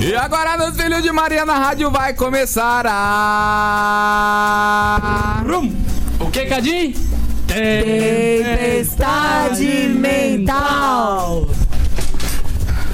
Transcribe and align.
E 0.00 0.14
agora, 0.14 0.58
meus 0.58 0.76
filhos 0.76 1.02
de 1.02 1.10
Maria 1.10 1.46
na 1.46 1.58
rádio, 1.58 1.90
vai 1.90 2.12
começar 2.12 2.86
a. 2.86 4.12
Rum. 5.46 5.72
O 6.20 6.30
que, 6.30 6.44
Cadinho? 6.44 6.92
Tempestade 7.46 8.84
mental. 9.96 11.48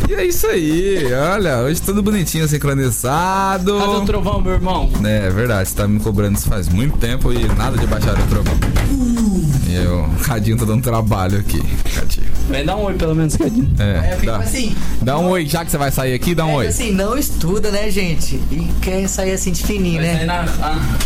E 0.09 0.14
é 0.14 0.25
isso 0.25 0.46
aí, 0.46 1.12
olha, 1.12 1.59
hoje 1.59 1.82
tudo 1.82 2.02
bonitinho, 2.02 2.48
sincronizado. 2.48 3.79
Cadê 3.79 3.96
o 3.96 4.04
trovão, 4.06 4.40
meu 4.40 4.52
irmão? 4.52 4.88
É, 5.04 5.27
é 5.27 5.30
verdade, 5.30 5.68
você 5.68 5.75
tá 5.75 5.86
me 5.86 6.00
cobrando 6.00 6.38
isso 6.38 6.48
faz 6.48 6.68
muito 6.68 6.96
tempo 6.96 7.32
e 7.32 7.46
nada 7.48 7.77
de 7.77 7.86
baixar 7.86 8.18
o 8.18 8.27
trovão. 8.27 8.54
E 9.68 9.75
eu, 9.75 10.04
o 10.04 10.16
Cadinho 10.25 10.56
tá 10.56 10.64
dando 10.64 10.82
trabalho 10.82 11.40
aqui, 11.40 11.61
Cadinho. 11.95 12.27
Vem 12.49 12.65
dar 12.65 12.77
um 12.77 12.85
oi 12.85 12.95
pelo 12.95 13.15
menos, 13.15 13.37
Cadinho. 13.37 13.69
É, 13.79 14.12
É, 14.12 14.16
fica 14.16 14.33
dá, 14.33 14.38
assim. 14.38 14.75
dá 15.02 15.19
um 15.19 15.29
oi, 15.29 15.47
já 15.47 15.65
que 15.65 15.70
você 15.70 15.79
vai 15.79 15.91
sair 15.91 16.15
aqui, 16.15 16.34
dá 16.34 16.47
um 16.47 16.51
É, 16.52 16.56
oi. 16.56 16.66
assim, 16.69 16.93
não 16.93 17.16
estuda, 17.16 17.70
né, 17.70 17.91
gente? 17.91 18.37
E 18.51 18.69
quer 18.80 19.06
sair 19.09 19.33
assim 19.33 19.52
de 19.52 19.62
fininho, 19.62 20.01
Vai 20.01 20.06
sair 20.15 20.19
né? 20.20 20.25
na- 20.27 20.45
ah, 20.62 20.98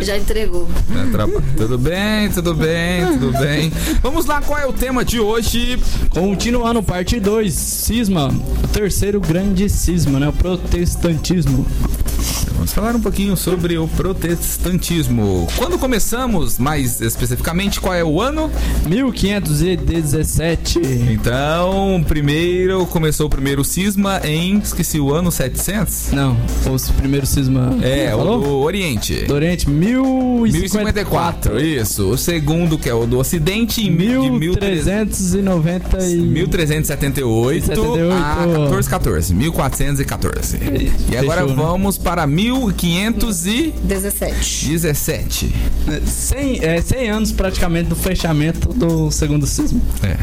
Já 0.00 0.16
entregou. 0.16 0.68
É, 0.94 1.56
Tudo 1.56 1.76
bem, 1.76 2.30
tudo 2.30 2.54
bem, 2.54 3.06
tudo 3.18 3.32
bem. 3.38 3.70
Vamos 4.02 4.24
lá, 4.24 4.40
qual 4.40 4.58
é 4.58 4.64
o 4.66 4.72
tema 4.72 5.04
de 5.04 5.18
hoje? 5.20 5.78
Continuando, 6.10 6.82
parte 6.82 7.18
2, 7.20 7.52
cisma, 7.52 8.28
o 8.62 8.68
terceiro 8.68 9.20
grande 9.20 9.68
cisma, 9.68 10.18
né? 10.20 10.28
O 10.28 10.32
protestantismo. 10.32 11.66
Vamos 12.54 12.72
falar 12.72 12.94
um 12.96 13.00
pouquinho 13.00 13.36
sobre 13.36 13.78
o 13.78 13.86
protestantismo. 13.88 15.46
Quando 15.56 15.78
começamos, 15.78 16.58
mais 16.58 17.00
especificamente, 17.00 17.80
qual 17.80 17.94
é 17.94 18.02
o 18.04 18.20
ano? 18.20 18.50
1517. 18.86 20.80
Então, 21.10 22.04
primeiro 22.06 22.84
começou 22.86 23.26
o 23.26 23.30
primeiro 23.30 23.64
cisma 23.64 24.20
em, 24.24 24.58
esqueci 24.58 24.98
o 24.98 25.12
ano, 25.14 25.30
700? 25.30 26.10
Não, 26.12 26.36
o 26.66 26.92
primeiro 26.94 27.26
cisma. 27.26 27.76
É, 27.82 28.14
o 28.14 28.18
do 28.38 28.58
Oriente. 28.58 29.24
do 29.24 29.34
Oriente, 29.34 29.68
1054, 29.70 31.54
1054. 31.54 31.60
isso. 31.60 32.10
O 32.10 32.18
segundo, 32.18 32.76
que 32.78 32.88
é 32.88 32.94
o 32.94 33.06
do 33.06 33.18
Ocidente, 33.18 33.80
em 33.86 33.90
mil- 33.90 34.22
de 34.22 34.30
1390 34.30 35.98
e... 36.08 36.16
1378 36.16 37.66
78. 37.66 38.12
a 38.12 38.46
1414, 38.46 39.34
1414. 39.34 40.58
E 41.10 41.16
agora 41.16 41.42
Fechou, 41.42 41.56
né? 41.56 41.62
Para 42.08 42.26
1517. 42.26 44.66
17. 44.66 45.54
100, 46.06 46.64
é, 46.64 46.80
100 46.80 47.10
anos 47.10 47.30
praticamente 47.32 47.90
do 47.90 47.96
fechamento 47.96 48.72
do 48.72 49.10
segundo 49.10 49.46
cisma. 49.46 49.78
É. 50.02 50.16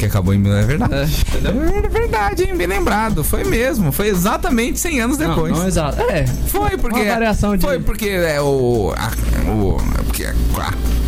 Que 0.00 0.06
acabou 0.06 0.34
em 0.34 0.38
mil, 0.38 0.52
é 0.56 0.64
verdade. 0.64 1.24
É? 1.44 1.48
É 1.84 1.88
verdade, 1.88 2.42
hein? 2.42 2.56
Bem 2.56 2.66
lembrado. 2.66 3.22
Foi 3.22 3.44
mesmo. 3.44 3.92
Foi 3.92 4.08
exatamente 4.08 4.80
100 4.80 5.00
anos 5.00 5.18
Não, 5.18 5.28
depois. 5.28 5.56
Não, 5.56 5.68
exato. 5.68 6.02
É, 6.02 6.26
Foi 6.26 6.76
porque. 6.76 6.98
Uma 7.00 7.12
variação 7.12 7.56
de- 7.56 7.64
Foi 7.64 7.78
porque 7.78 8.08
é 8.08 8.40
o. 8.40 8.92
a- 8.96 9.12
o 9.52 9.76
porque 10.04 10.24
a- 10.24 10.34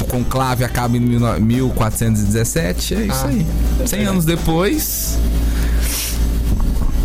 o 0.01 0.05
conclave 0.05 0.63
acaba 0.63 0.97
em 0.97 1.01
19- 1.01 1.41
1417. 1.41 2.95
É 2.95 3.07
isso 3.07 3.25
Ah. 3.25 3.29
aí. 3.29 3.45
100 3.87 4.05
anos 4.07 4.25
depois. 4.25 5.19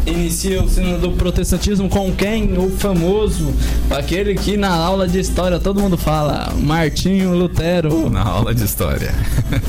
Inicia 0.05 0.61
o 0.63 0.69
sino 0.69 0.97
do 0.97 1.11
protestantismo 1.11 1.89
com 1.89 2.11
quem? 2.13 2.57
O 2.57 2.69
famoso, 2.71 3.53
aquele 3.89 4.35
que 4.35 4.57
na 4.57 4.73
aula 4.73 5.07
de 5.07 5.19
história 5.19 5.59
todo 5.59 5.81
mundo 5.81 5.97
fala, 5.97 6.53
Martinho 6.61 7.35
Lutero, 7.35 8.09
Na 8.09 8.21
aula 8.23 8.53
de 8.53 8.63
história. 8.63 9.13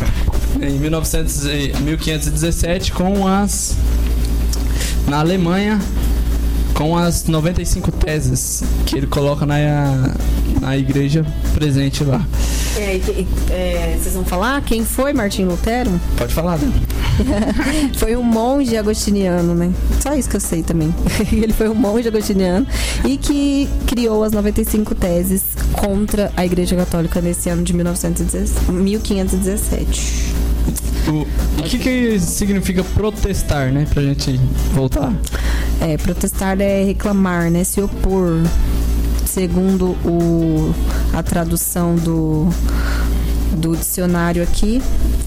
em 0.60 0.78
1900 0.78 1.44
e- 1.46 1.72
1517 1.82 2.92
com 2.92 3.26
as 3.26 3.76
na 5.06 5.18
Alemanha 5.20 5.78
com 6.74 6.96
as 6.96 7.26
95 7.26 7.90
teses 7.92 8.62
que 8.84 8.96
ele 8.96 9.06
coloca 9.06 9.46
na, 9.46 10.14
na 10.66 10.76
igreja 10.76 11.24
presente 11.54 12.02
lá. 12.02 12.26
É, 12.76 13.00
é, 13.50 13.96
vocês 13.98 14.14
vão 14.16 14.24
falar 14.24 14.60
quem 14.62 14.84
foi 14.84 15.12
Martim 15.12 15.44
Lutero? 15.44 15.90
Pode 16.18 16.34
falar, 16.34 16.58
né? 16.58 16.70
Foi 17.96 18.14
um 18.14 18.22
monge 18.22 18.76
agostiniano, 18.76 19.54
né? 19.54 19.72
Só 20.02 20.12
isso 20.12 20.28
que 20.28 20.36
eu 20.36 20.40
sei 20.40 20.62
também. 20.62 20.94
Ele 21.32 21.52
foi 21.52 21.70
um 21.70 21.74
monge 21.74 22.06
agostiniano 22.06 22.66
e 23.06 23.16
que 23.16 23.66
criou 23.86 24.22
as 24.22 24.32
95 24.32 24.94
teses 24.94 25.42
contra 25.72 26.30
a 26.36 26.44
Igreja 26.44 26.76
Católica 26.76 27.22
nesse 27.22 27.48
ano 27.48 27.62
de 27.62 27.72
1917, 27.72 28.70
1517. 28.70 30.34
O, 31.08 31.60
o 31.60 31.62
que 31.62 31.78
que 31.78 32.20
significa 32.20 32.84
protestar, 32.84 33.72
né? 33.72 33.86
Pra 33.88 34.02
gente 34.02 34.38
voltar. 34.74 35.14
É, 35.80 35.96
protestar 35.96 36.60
é 36.60 36.84
reclamar, 36.84 37.50
né? 37.50 37.64
Se 37.64 37.80
opor. 37.80 38.42
Segundo 39.36 39.88
o, 40.02 40.74
a 41.12 41.22
tradução 41.22 41.94
do, 41.94 42.48
do 43.52 43.76
dicionário 43.76 44.42
aqui, 44.42 44.80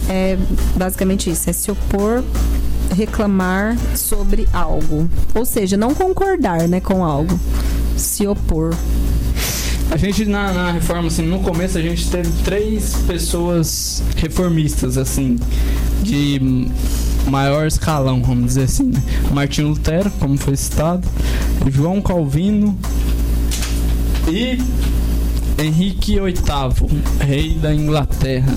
é 0.09 0.36
basicamente 0.75 1.30
isso: 1.30 1.47
é 1.47 1.53
se 1.53 1.70
opor, 1.70 2.24
reclamar 2.90 3.78
sobre 3.96 4.48
algo. 4.52 5.08
Ou 5.36 5.46
seja, 5.46 5.78
não 5.78 5.94
concordar 5.94 6.68
né, 6.68 6.80
com 6.80 7.06
algo. 7.06 7.40
Se 7.96 8.25
opor. 8.25 8.75
A 9.92 9.96
gente 9.96 10.25
na, 10.25 10.53
na 10.53 10.72
reforma, 10.72 11.09
assim, 11.09 11.28
no 11.28 11.42
começo 11.42 11.78
a 11.78 11.81
gente 11.81 12.09
teve 12.09 12.31
três 12.44 12.96
pessoas 13.06 14.02
reformistas, 14.16 14.98
assim, 14.98 15.38
de 16.02 16.68
maior 17.28 17.68
escalão, 17.68 18.24
vamos 18.24 18.48
dizer 18.48 18.64
assim. 18.64 18.86
Né? 18.86 19.03
Martinho 19.31 19.68
Lutero, 19.68 20.09
como 20.19 20.36
foi 20.36 20.56
citado, 20.56 21.08
João 21.69 22.02
Calvino 22.02 22.75
e 24.32 24.58
Henrique 25.62 26.20
VIII, 26.20 27.02
rei 27.20 27.56
da 27.56 27.74
Inglaterra. 27.74 28.54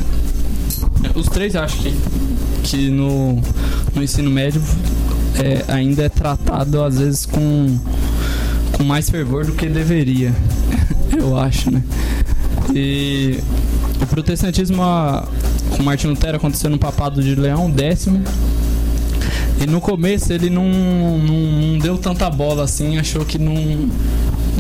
Os 1.15 1.27
três 1.27 1.57
acho 1.57 1.79
que, 1.79 1.95
que 2.63 2.91
no, 2.91 3.41
no 3.95 4.03
ensino 4.03 4.31
médio 4.31 4.63
é, 5.43 5.73
ainda 5.73 6.05
é 6.05 6.09
tratado 6.09 6.83
às 6.83 6.99
vezes 6.99 7.27
com, 7.27 7.79
com 8.73 8.85
mais 8.85 9.09
fervor 9.11 9.45
do 9.47 9.53
que 9.53 9.67
deveria, 9.67 10.33
eu 11.17 11.39
acho, 11.39 11.71
né? 11.71 11.83
E 12.75 13.39
o 14.01 14.07
protestantismo 14.07 14.83
com 15.77 15.83
Martin 15.83 16.09
Lutero 16.09 16.37
aconteceu 16.37 16.71
no 16.71 16.79
papado 16.79 17.23
de 17.23 17.35
Leão 17.35 17.73
X. 17.77 18.09
E 19.61 19.67
no 19.67 19.81
começo 19.81 20.33
ele 20.33 20.51
não, 20.51 20.69
não, 20.69 21.19
não 21.19 21.79
deu 21.79 21.97
tanta 21.99 22.29
bola 22.29 22.65
assim, 22.65 22.99
achou 22.99 23.25
que 23.25 23.39
não, 23.39 23.55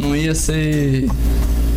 não 0.00 0.14
ia 0.14 0.34
ser. 0.34 1.08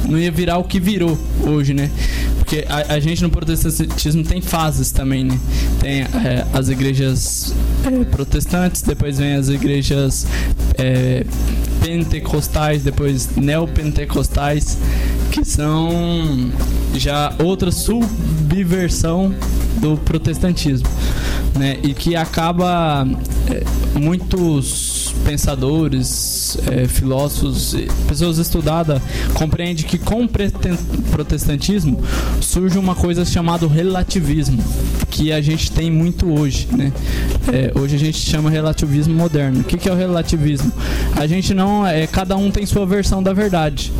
não 0.07 0.17
ia 0.17 0.31
virar 0.31 0.57
o 0.57 0.63
que 0.63 0.79
virou 0.79 1.17
hoje, 1.41 1.73
né? 1.73 1.89
Porque 2.37 2.63
a, 2.69 2.93
a 2.93 2.99
gente 2.99 3.23
no 3.23 3.29
protestantismo 3.29 4.23
tem 4.23 4.41
fases 4.41 4.91
também, 4.91 5.23
né? 5.23 5.39
Tem 5.79 6.01
é, 6.01 6.45
as 6.53 6.69
igrejas 6.69 7.53
é, 7.83 8.03
protestantes, 8.05 8.81
depois 8.81 9.17
vem 9.17 9.33
as 9.33 9.49
igrejas 9.49 10.27
é, 10.77 11.25
pentecostais, 11.81 12.83
depois 12.83 13.35
neopentecostais, 13.35 14.77
que 15.31 15.43
são 15.43 16.51
já 16.95 17.33
outra 17.39 17.71
subversão 17.71 19.33
do 19.81 19.97
protestantismo, 19.97 20.87
né? 21.57 21.77
E 21.83 21.93
que 21.93 22.15
acaba 22.15 23.07
é, 23.49 23.63
muitos 23.99 25.04
pensadores, 25.23 26.57
é, 26.71 26.87
filósofos, 26.87 27.75
pessoas 28.07 28.37
estudadas 28.37 29.01
compreendem 29.33 29.85
que 29.85 29.97
com 29.97 30.23
o 30.23 30.29
protestantismo 31.11 32.01
surge 32.41 32.77
uma 32.77 32.95
coisa 32.95 33.25
chamada 33.25 33.67
relativismo, 33.67 34.63
que 35.09 35.31
a 35.31 35.41
gente 35.41 35.71
tem 35.71 35.89
muito 35.89 36.31
hoje, 36.31 36.67
né? 36.71 36.91
É, 37.51 37.71
hoje 37.79 37.95
a 37.95 37.99
gente 37.99 38.17
chama 38.17 38.49
relativismo 38.49 39.13
moderno. 39.13 39.61
O 39.61 39.63
que, 39.63 39.77
que 39.77 39.89
é 39.89 39.91
o 39.91 39.95
relativismo? 39.95 40.71
A 41.15 41.25
gente 41.27 41.53
não 41.53 41.85
é, 41.85 42.05
cada 42.07 42.35
um 42.35 42.51
tem 42.51 42.65
sua 42.65 42.85
versão 42.85 43.21
da 43.21 43.33
verdade. 43.33 43.91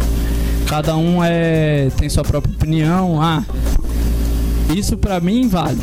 Cada 0.67 0.97
um 0.97 1.23
é 1.23 1.89
tem 1.97 2.09
sua 2.09 2.23
própria 2.23 2.53
opinião. 2.53 3.21
Ah, 3.21 3.43
isso 4.75 4.97
pra 4.97 5.19
mim 5.19 5.47
vale, 5.47 5.81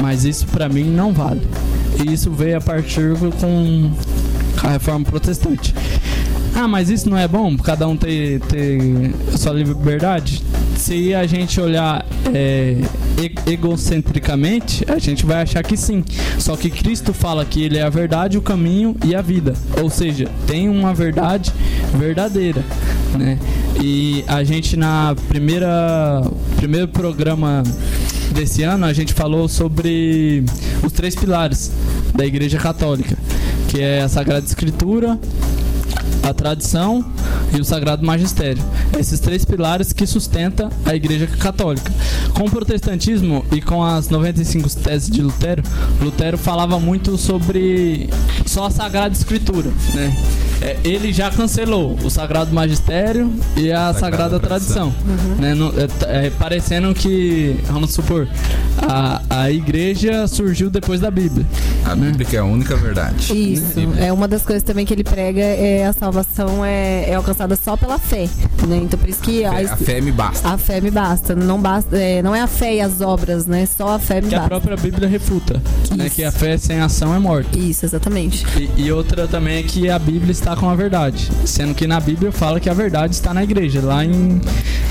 mas 0.00 0.24
isso 0.24 0.46
pra 0.46 0.68
mim 0.68 0.84
não 0.84 1.12
vale. 1.12 1.40
E 2.04 2.12
isso 2.12 2.30
veio 2.30 2.58
a 2.58 2.60
partir 2.60 3.16
com 3.40 3.90
a 4.62 4.70
reforma 4.70 5.04
protestante. 5.04 5.74
Ah, 6.54 6.66
mas 6.66 6.90
isso 6.90 7.08
não 7.08 7.16
é 7.16 7.28
bom? 7.28 7.56
Cada 7.56 7.86
um 7.86 7.96
ter, 7.96 8.40
ter 8.40 9.14
sua 9.36 9.52
liberdade? 9.52 10.42
Se 10.76 11.14
a 11.14 11.26
gente 11.26 11.60
olhar 11.60 12.04
é, 12.34 12.80
egocentricamente, 13.46 14.84
a 14.88 14.98
gente 14.98 15.24
vai 15.24 15.42
achar 15.42 15.62
que 15.62 15.76
sim. 15.76 16.04
Só 16.38 16.56
que 16.56 16.70
Cristo 16.70 17.12
fala 17.14 17.44
que 17.44 17.62
Ele 17.62 17.78
é 17.78 17.82
a 17.82 17.90
verdade, 17.90 18.36
o 18.36 18.42
caminho 18.42 18.96
e 19.04 19.14
a 19.14 19.22
vida. 19.22 19.54
Ou 19.80 19.88
seja, 19.88 20.28
tem 20.46 20.68
uma 20.68 20.92
verdade 20.92 21.52
verdadeira, 21.96 22.64
né? 23.16 23.38
E 23.80 24.24
a 24.26 24.42
gente 24.42 24.76
na 24.76 25.14
primeira 25.28 26.22
primeiro 26.56 26.88
programa 26.88 27.62
desse 28.32 28.62
ano, 28.62 28.84
a 28.84 28.92
gente 28.92 29.12
falou 29.12 29.48
sobre 29.48 30.44
os 30.84 30.92
três 30.92 31.14
pilares 31.14 31.70
da 32.14 32.26
Igreja 32.26 32.58
Católica, 32.58 33.16
que 33.68 33.80
é 33.82 34.00
a 34.00 34.08
Sagrada 34.08 34.44
Escritura, 34.44 35.18
a 36.22 36.34
tradição 36.34 37.04
e 37.54 37.60
o 37.60 37.64
sagrado 37.64 38.04
magistério. 38.04 38.62
Esses 38.98 39.20
três 39.20 39.44
pilares 39.44 39.92
que 39.92 40.06
sustenta 40.06 40.70
a 40.84 40.94
Igreja 40.94 41.26
Católica. 41.26 41.92
Com 42.34 42.44
o 42.44 42.50
protestantismo 42.50 43.44
e 43.52 43.60
com 43.60 43.84
as 43.84 44.08
95 44.08 44.68
teses 44.80 45.10
de 45.10 45.22
Lutero, 45.22 45.62
Lutero 46.00 46.38
falava 46.38 46.80
muito 46.80 47.16
sobre 47.16 48.08
só 48.46 48.66
a 48.66 48.70
Sagrada 48.70 49.14
Escritura, 49.14 49.70
né? 49.94 50.16
É, 50.60 50.76
ele 50.84 51.12
já 51.12 51.30
cancelou 51.30 51.96
o 52.02 52.10
Sagrado 52.10 52.52
Magistério 52.52 53.32
e 53.56 53.70
a 53.70 53.92
Sagrada, 53.94 53.98
Sagrada 54.00 54.40
Tradição, 54.40 54.92
né? 55.38 55.54
No- 55.54 55.72
é, 55.78 56.26
é, 56.26 56.30
parecendo 56.30 56.92
que, 56.94 57.56
vamos 57.68 57.92
supor, 57.92 58.26
a, 58.76 59.22
a 59.30 59.50
igreja 59.50 60.26
surgiu 60.26 60.68
depois 60.68 61.00
da 61.00 61.10
Bíblia. 61.10 61.46
A 61.84 61.94
Bíblia 61.94 62.26
que 62.26 62.36
é 62.36 62.40
a 62.40 62.44
única 62.44 62.76
verdade. 62.76 63.32
Isso, 63.52 63.66
Bíblia. 63.74 64.04
é 64.06 64.12
uma 64.12 64.26
das 64.26 64.42
coisas 64.42 64.62
também 64.62 64.84
que 64.84 64.92
ele 64.92 65.04
prega 65.04 65.40
é 65.40 65.86
a 65.86 65.92
salvação 65.92 66.64
é, 66.64 67.08
é 67.08 67.14
alcançada 67.14 67.54
só 67.56 67.76
pela 67.76 67.98
fé, 67.98 68.28
né? 68.66 68.78
Então 68.82 68.98
por 68.98 69.08
isso 69.08 69.20
que 69.22 69.44
a, 69.44 69.52
A 69.72 69.76
fé 69.76 70.00
me 70.00 70.10
basta. 70.10 70.48
a 70.48 70.58
fé 70.58 70.80
me 70.80 70.90
basta, 70.90 71.34
não 71.36 71.60
basta, 71.60 71.96
é, 71.96 72.20
não 72.22 72.34
é 72.34 72.40
a 72.40 72.46
fé 72.48 72.74
e 72.76 72.80
as 72.80 73.00
obras, 73.00 73.46
né? 73.46 73.64
Só 73.66 73.90
a 73.94 73.98
fé 73.98 74.20
me 74.20 74.28
Que 74.28 74.34
a 74.34 74.38
basta. 74.40 74.50
própria 74.50 74.76
Bíblia 74.76 75.08
refuta, 75.08 75.62
né? 75.96 76.08
Que 76.10 76.24
a 76.24 76.32
fé 76.32 76.58
sem 76.58 76.80
ação 76.80 77.14
é 77.14 77.18
morta. 77.18 77.56
Isso, 77.58 77.84
exatamente. 77.86 78.44
E, 78.58 78.82
e 78.86 78.92
outra 78.92 79.26
também 79.28 79.58
é 79.58 79.62
que 79.62 79.88
a 79.88 79.98
Bíblia 79.98 80.32
está 80.32 80.47
com 80.56 80.68
a 80.68 80.74
verdade. 80.74 81.30
Sendo 81.44 81.74
que 81.74 81.86
na 81.86 82.00
Bíblia 82.00 82.32
fala 82.32 82.60
que 82.60 82.68
a 82.68 82.74
verdade 82.74 83.14
está 83.14 83.32
na 83.32 83.42
igreja, 83.42 83.80
lá 83.80 84.04
em 84.04 84.40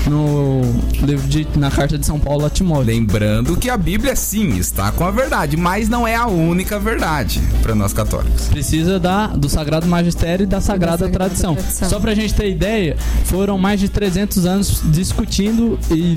no 0.06 0.62
livro 1.04 1.26
de 1.28 1.46
na 1.56 1.70
carta 1.70 1.98
de 1.98 2.06
São 2.06 2.18
Paulo 2.18 2.46
a 2.46 2.50
Timóteo. 2.50 2.86
Lembrando 2.86 3.56
que 3.56 3.68
a 3.68 3.76
Bíblia 3.76 4.16
sim 4.16 4.56
está 4.56 4.90
com 4.92 5.04
a 5.04 5.10
verdade, 5.10 5.56
mas 5.56 5.88
não 5.88 6.06
é 6.06 6.14
a 6.14 6.26
única 6.26 6.78
verdade 6.78 7.40
para 7.62 7.74
nós 7.74 7.92
católicos. 7.92 8.46
Precisa 8.48 8.98
da, 8.98 9.28
do 9.28 9.48
Sagrado 9.48 9.86
Magistério 9.86 10.44
e 10.44 10.46
da 10.46 10.60
Sagrada, 10.60 11.04
Sagrada 11.04 11.12
tradição. 11.12 11.54
Tradição. 11.54 11.88
Só 11.88 12.00
pra 12.00 12.14
gente 12.14 12.34
ter 12.34 12.50
ideia, 12.50 12.96
foram 13.24 13.58
mais 13.58 13.80
de 13.80 13.88
300 13.88 14.46
anos 14.46 14.82
discutindo 14.84 15.78
e, 15.90 16.16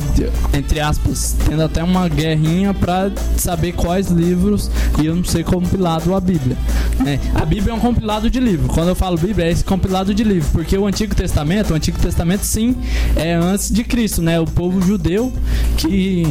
entre 0.58 0.80
aspas, 0.80 1.36
tendo 1.48 1.64
até 1.64 1.84
uma 1.84 2.08
guerrinha 2.08 2.74
pra 2.74 3.12
saber 3.38 3.74
quais 3.74 4.08
livros 4.08 4.70
iam 5.02 5.24
ser 5.24 5.44
compilado 5.44 6.16
a 6.16 6.20
Bíblia. 6.20 6.58
né? 7.00 7.20
A 7.36 7.46
Bíblia 7.46 7.74
é 7.74 7.76
um 7.76 7.80
compilado 7.80 8.30
de 8.30 8.40
livro. 8.40 8.68
Quando 8.68 8.90
eu 8.90 8.96
falo 8.96 9.18
Bíblia, 9.18 9.31
é 9.40 9.52
esse 9.52 9.64
compilado 9.64 10.14
de 10.14 10.24
livro, 10.24 10.50
porque 10.52 10.78
o 10.78 10.88
Antigo 10.88 11.14
Testamento, 11.16 11.72
o 11.72 11.76
Antigo 11.76 11.98
Testamento 12.00 12.44
sim, 12.44 12.76
é 13.16 13.34
antes 13.36 13.72
de 13.72 13.84
Cristo, 13.84 14.22
né? 14.22 14.40
O 14.40 14.46
povo 14.46 14.82
judeu 14.82 15.32
que, 15.78 16.26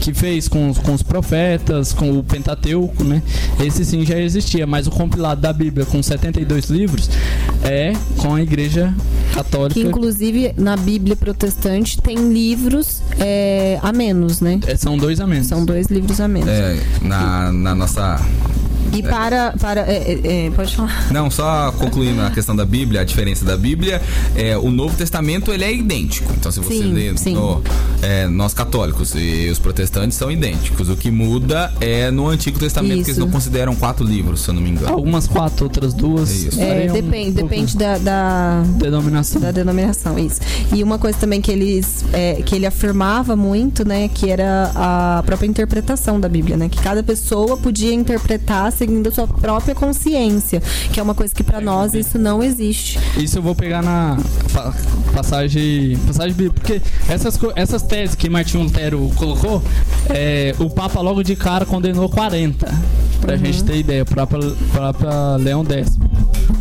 que 0.00 0.12
fez 0.12 0.46
com, 0.46 0.68
os- 0.70 0.78
com 0.78 0.92
os 0.94 1.02
profetas, 1.02 1.92
com 1.92 2.18
o 2.18 2.22
Pentateuco, 2.22 3.02
né? 3.02 3.22
Esse 3.58 3.84
sim 3.84 4.04
já 4.04 4.18
existia, 4.18 4.66
mas 4.66 4.86
o 4.86 4.90
compilado 4.90 5.40
da 5.40 5.52
Bíblia 5.52 5.86
com 5.86 6.02
72 6.02 6.66
livros 6.70 7.08
é 7.62 7.92
com 8.18 8.34
a 8.34 8.42
Igreja 8.42 8.92
Católica. 9.32 9.80
Que 9.80 9.86
inclusive 9.86 10.52
na 10.56 10.76
Bíblia 10.76 11.16
protestante 11.16 12.00
tem 12.00 12.16
livros 12.32 13.02
é, 13.18 13.78
a 13.82 13.92
menos, 13.92 14.40
né? 14.40 14.60
É, 14.66 14.76
São 14.76 14.96
dois 14.98 15.18
a 15.20 15.26
menos. 15.26 15.46
São 15.46 15.64
dois 15.64 15.86
livros 15.88 16.20
a 16.20 16.28
menos. 16.28 16.48
É, 16.48 16.76
na, 17.02 17.50
na 17.52 17.74
nossa. 17.74 18.20
E 18.94 19.02
para. 19.02 19.52
para 19.60 19.80
é, 19.82 20.20
é, 20.24 20.46
é, 20.46 20.50
pode 20.50 20.74
falar. 20.74 21.12
Não, 21.12 21.30
só 21.30 21.72
concluindo 21.72 22.20
a 22.22 22.30
questão 22.30 22.54
da 22.54 22.64
Bíblia, 22.64 23.00
a 23.00 23.04
diferença 23.04 23.44
da 23.44 23.56
Bíblia, 23.56 24.00
é, 24.36 24.56
o 24.56 24.70
Novo 24.70 24.96
Testamento 24.96 25.52
ele 25.52 25.64
é 25.64 25.74
idêntico. 25.74 26.32
Então, 26.36 26.50
se 26.50 26.60
você 26.60 26.74
Sim, 26.78 26.92
lê 26.92 27.16
sim. 27.16 27.34
no, 27.34 27.62
é, 28.02 28.26
nós 28.26 28.52
católicos 28.54 29.14
e 29.14 29.48
os 29.50 29.58
protestantes 29.58 30.16
são 30.16 30.30
idênticos. 30.30 30.88
O 30.88 30.96
que 30.96 31.10
muda 31.10 31.72
é 31.80 32.10
no 32.10 32.28
Antigo 32.28 32.58
Testamento, 32.58 32.94
que 32.94 32.98
eles 33.00 33.08
Isso. 33.08 33.20
não 33.20 33.30
consideram 33.30 33.74
quatro 33.74 34.04
livros, 34.04 34.42
se 34.42 34.50
eu 34.50 34.54
não 34.54 34.62
me 34.62 34.70
engano. 34.70 34.92
Algumas 34.94 35.26
quatro, 35.26 35.64
outras 35.64 35.92
duas. 35.94 36.30
Isso. 36.30 36.60
É, 36.60 36.68
Varia 36.68 36.90
um 36.90 36.94
depende 36.94 37.30
depende 37.32 37.76
da- 37.76 37.98
da, 37.98 38.62
denominação. 38.78 39.40
da 39.40 39.50
denominação, 39.50 40.18
isso. 40.18 40.40
E 40.72 40.82
uma 40.82 40.98
coisa 40.98 41.18
também 41.18 41.40
que 41.40 41.50
eles 41.50 42.04
é, 42.12 42.34
que 42.44 42.54
ele 42.54 42.66
afirmava 42.66 43.34
muito, 43.36 43.86
né, 43.86 44.08
que 44.08 44.30
era 44.30 44.70
a 44.74 45.22
própria 45.24 45.46
interpretação 45.46 46.20
da 46.20 46.28
Bíblia, 46.28 46.56
né, 46.56 46.68
que 46.68 46.80
cada 46.80 47.02
pessoa 47.02 47.56
podia 47.56 47.92
interpretar 47.94 48.70
seguindo 48.84 49.08
a 49.08 49.10
sua 49.10 49.26
própria 49.26 49.74
consciência, 49.74 50.62
que 50.92 51.00
é 51.00 51.02
uma 51.02 51.14
coisa 51.14 51.34
que 51.34 51.42
para 51.42 51.60
nós 51.60 51.94
isso 51.94 52.18
não 52.18 52.42
existe. 52.42 52.98
Isso 53.16 53.38
eu 53.38 53.42
vou 53.42 53.54
pegar 53.54 53.82
na 53.82 54.18
passagem, 55.14 55.96
passagem 56.06 56.34
bíblica, 56.34 56.60
porque 56.60 56.82
essas, 57.08 57.38
essas 57.56 57.82
teses 57.82 58.14
que 58.14 58.28
Martinho 58.28 58.64
Lutero 58.64 59.10
colocou, 59.16 59.62
é, 60.10 60.54
o 60.58 60.68
Papa 60.68 61.00
logo 61.00 61.22
de 61.22 61.34
cara 61.34 61.64
condenou 61.64 62.08
40. 62.10 62.94
Pra 63.22 63.38
gente 63.38 63.64
ter 63.64 63.78
ideia, 63.78 64.02
o 64.02 64.06
Papa, 64.06 64.38
Papa 64.74 65.36
Leão 65.36 65.64
X, 65.64 65.98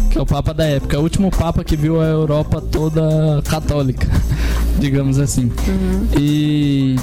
que 0.10 0.18
é 0.18 0.22
o 0.22 0.26
Papa 0.26 0.54
da 0.54 0.64
época, 0.64 0.96
é 0.96 1.00
o 1.00 1.04
último 1.04 1.30
Papa 1.30 1.62
que 1.62 1.76
viu 1.76 2.00
a 2.00 2.06
Europa 2.06 2.62
toda 2.62 3.42
católica, 3.44 4.08
digamos 4.80 5.20
assim. 5.20 5.52
E. 6.18 6.96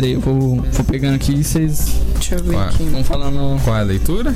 Peraí, 0.00 0.12
eu 0.12 0.20
vou, 0.20 0.56
vou 0.62 0.84
pegando 0.84 1.14
aqui 1.16 1.32
e 1.32 1.42
vocês 1.44 1.86
Deixa 2.14 2.36
eu 2.36 2.44
ver 2.44 2.56
Ué. 2.56 2.64
aqui. 2.66 2.84
vão 2.84 3.02
falando. 3.04 3.60
Qual 3.64 3.76
é 3.76 3.80
a 3.80 3.82
leitura? 3.82 4.34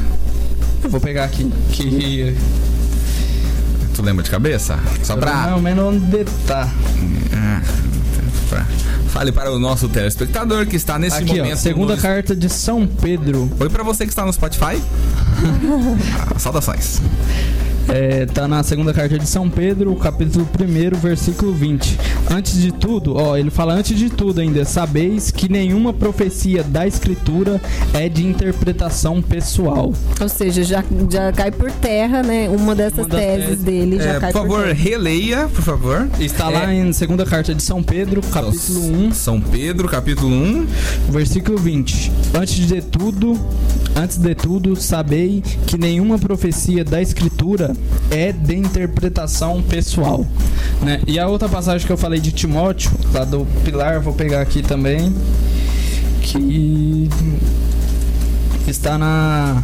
Eu 0.82 0.90
vou 0.90 1.00
pegar 1.00 1.24
aqui. 1.24 1.50
Que. 1.70 2.36
Tu 3.94 4.02
lembra 4.02 4.22
de 4.24 4.30
cabeça? 4.30 4.78
Só 5.02 5.16
pra. 5.16 5.54
ou 5.54 5.60
menos 5.62 5.84
onde 5.84 6.24
tá. 6.46 6.68
Ah, 7.34 7.62
pra- 8.48 8.66
Fale 9.08 9.30
para 9.30 9.52
o 9.52 9.58
nosso 9.58 9.88
telespectador 9.90 10.64
que 10.66 10.74
está 10.76 10.98
nesse 10.98 11.16
Aqui, 11.18 11.36
momento. 11.36 11.52
ó, 11.52 11.56
segunda 11.56 11.96
carta 11.98 12.34
de 12.34 12.48
São 12.48 12.86
Pedro. 12.86 13.50
Oi 13.60 13.68
pra 13.68 13.82
você 13.82 14.04
que 14.06 14.10
está 14.10 14.24
no 14.24 14.32
Spotify. 14.32 14.80
Ah, 16.34 16.38
Saudações. 16.38 17.00
É, 17.88 18.24
tá 18.26 18.48
na 18.48 18.62
segunda 18.62 18.92
carta 18.94 19.18
de 19.18 19.26
São 19.26 19.50
Pedro, 19.50 19.94
capítulo 19.96 20.48
1, 20.58 20.96
versículo 20.98 21.52
20. 21.52 21.98
Antes 22.30 22.54
de 22.60 22.72
tudo, 22.72 23.16
ó, 23.16 23.36
ele 23.36 23.50
fala 23.50 23.74
antes 23.74 23.98
de 23.98 24.08
tudo 24.08 24.40
ainda, 24.40 24.64
sabeis 24.64 25.30
que 25.30 25.50
nenhuma 25.50 25.92
profecia 25.92 26.62
da 26.62 26.86
escritura 26.86 27.60
é 27.92 28.08
de 28.08 28.24
interpretação 28.24 29.20
pessoal. 29.20 29.92
Ou 30.20 30.28
seja, 30.28 30.62
já, 30.62 30.82
já 31.10 31.32
cai 31.32 31.50
por 31.50 31.70
terra, 31.70 32.22
né? 32.22 32.48
Uma 32.48 32.74
dessas 32.74 33.04
Uma 33.04 33.08
teses 33.16 33.46
teses. 33.48 33.64
dele 33.64 33.96
já 33.98 34.14
É, 34.14 34.20
cai 34.20 34.32
por 34.32 34.40
favor, 34.42 34.62
terra. 34.64 34.74
releia, 34.74 35.48
por 35.48 35.62
favor. 35.62 36.08
Está 36.18 36.48
lá 36.48 36.72
É. 36.72 36.76
em 36.76 36.92
segunda 36.92 37.26
carta 37.26 37.54
de 37.54 37.62
São 37.62 37.82
Pedro, 37.82 38.22
capítulo 38.22 38.80
1, 39.06 39.12
São 39.12 39.40
Pedro, 39.40 39.88
capítulo 39.88 40.30
1. 40.32 40.66
versículo 41.10 41.58
20. 41.58 42.10
Antes 42.34 42.66
de 42.66 42.80
tudo, 42.80 43.38
antes 43.94 44.16
de 44.16 44.34
tudo, 44.34 44.74
sabei 44.76 45.42
que 45.66 45.76
nenhuma 45.76 46.18
profecia 46.18 46.84
da 46.84 47.00
escritura 47.00 47.74
é 48.10 48.32
de 48.32 48.54
interpretação 48.54 49.62
pessoal, 49.62 50.26
né? 50.80 51.00
E 51.06 51.18
a 51.18 51.28
outra 51.28 51.48
passagem 51.48 51.86
que 51.86 51.92
eu 51.92 51.96
falei 51.96 52.20
de 52.20 52.32
Timóteo, 52.32 52.90
lá 53.12 53.24
do 53.24 53.46
Pilar, 53.64 54.00
vou 54.00 54.12
pegar 54.12 54.40
aqui 54.40 54.62
também, 54.62 55.14
que 56.20 57.08
está 58.66 58.96
na 58.96 59.62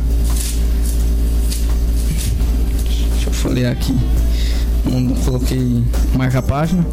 Deixa 3.12 3.28
eu 3.28 3.32
folhear 3.32 3.72
aqui. 3.72 3.96
Não 4.84 5.14
coloquei 5.16 5.84
marca 6.14 6.38
a 6.38 6.42
página. 6.42 6.84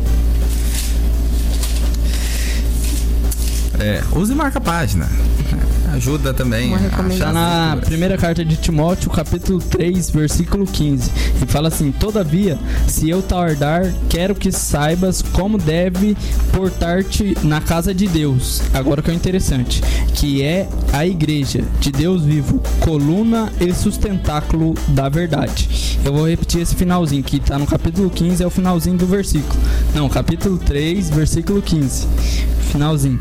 É, 3.80 4.02
use 4.18 4.34
marca 4.34 4.62
página. 4.62 5.10
Ajuda 5.96 6.34
também. 6.34 6.74
Está 6.74 7.28
Tá 7.28 7.32
na 7.32 7.78
primeira 7.78 8.18
carta 8.18 8.44
de 8.44 8.58
Timóteo, 8.58 9.10
capítulo 9.10 9.60
3, 9.60 10.10
versículo 10.10 10.66
15. 10.66 11.10
E 11.42 11.46
fala 11.46 11.70
assim: 11.70 11.90
Todavia, 11.90 12.60
se 12.86 13.10
eu 13.10 13.22
tardar, 13.22 13.94
quero 14.10 14.36
que 14.36 14.52
saibas 14.52 15.22
como 15.22 15.58
deve 15.58 16.18
portar-te 16.52 17.38
na 17.44 17.62
casa 17.62 17.94
de 17.94 18.08
Deus. 18.08 18.62
Agora 18.74 19.02
que 19.02 19.10
é 19.10 19.14
o 19.14 19.16
interessante: 19.16 19.82
que 20.14 20.44
é 20.44 20.68
a 20.92 21.06
igreja 21.08 21.64
de 21.80 21.94
Deus 21.94 22.24
vivo, 22.24 22.62
coluna 22.82 23.52
e 23.62 23.74
sustentáculo 23.74 24.74
da 24.90 25.08
verdade. 25.08 25.98
Eu 26.04 26.12
vou 26.12 26.28
repetir 26.28 26.62
esse 26.62 26.76
finalzinho 26.76 27.24
que 27.24 27.38
está 27.38 27.58
no 27.58 27.66
capítulo 27.66 28.10
15, 28.10 28.44
é 28.44 28.46
o 28.46 28.50
finalzinho 28.50 28.98
do 28.98 29.08
versículo. 29.08 29.60
Não, 29.94 30.10
capítulo 30.10 30.58
3, 30.58 31.10
versículo 31.10 31.62
15. 31.62 32.06
Finalzinho 32.72 33.20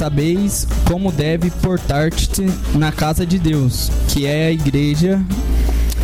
sabeis 0.00 0.66
como 0.86 1.12
deve 1.12 1.50
portar-te 1.50 2.46
na 2.74 2.90
casa 2.90 3.26
de 3.26 3.38
Deus, 3.38 3.90
que 4.08 4.24
é 4.24 4.46
a 4.46 4.50
igreja 4.50 5.20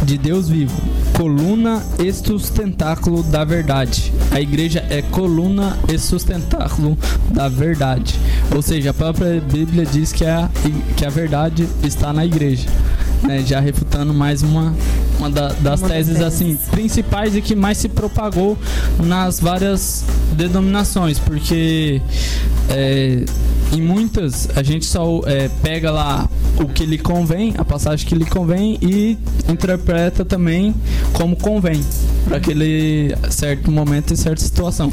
de 0.03 0.19
Deus 0.19 0.51
vivo, 0.51 0.77
coluna 1.17 1.83
e 1.99 2.13
sustentáculo 2.13 3.23
da 3.23 3.43
verdade. 3.43 4.13
A 4.31 4.39
igreja 4.39 4.85
é 4.91 5.01
coluna 5.01 5.79
e 5.91 5.99
sustentáculo 5.99 6.99
da 7.31 7.49
verdade. 7.49 8.15
Ou 8.55 8.61
seja, 8.61 8.91
a 8.91 8.95
própria 8.95 9.41
Bíblia 9.41 9.87
diz 9.87 10.13
que 10.13 10.27
a, 10.27 10.51
que 10.95 11.07
a 11.07 11.09
verdade 11.09 11.67
está 11.83 12.13
na 12.13 12.27
igreja. 12.27 12.69
né? 13.23 13.43
Já 13.47 13.61
refutando 13.61 14.13
mais 14.13 14.43
uma 14.43 14.75
uma 15.19 15.31
da- 15.31 15.55
das 15.63 15.81
Uma 15.81 15.89
teses. 15.89 16.21
assim 16.21 16.59
principais 16.71 17.35
e 17.35 17.41
que 17.41 17.57
mais 17.57 17.79
se 17.79 17.89
propagou 17.89 18.59
nas 19.03 19.41
várias 19.41 20.05
denominações, 20.33 21.19
porque 21.19 22.03
é, 22.69 23.25
em 23.73 23.81
muitas 23.81 24.49
a 24.57 24.63
gente 24.63 24.87
só 24.87 25.21
é, 25.27 25.49
pega 25.63 25.91
lá 25.91 26.29
o 26.59 26.67
que 26.67 26.87
lhe 26.87 26.99
convém, 26.99 27.55
a 27.59 27.65
passagem 27.65 28.07
que 28.07 28.15
lhe 28.15 28.25
convém 28.25 28.79
e 28.81 29.19
interpreta 29.49 30.25
também 30.25 30.75
como 31.13 31.37
convém 31.37 31.85
para 32.25 32.39
aquele 32.39 33.15
certo 33.31 33.71
momento 33.71 34.13
e 34.13 34.17
certa 34.17 34.43
situação. 34.43 34.91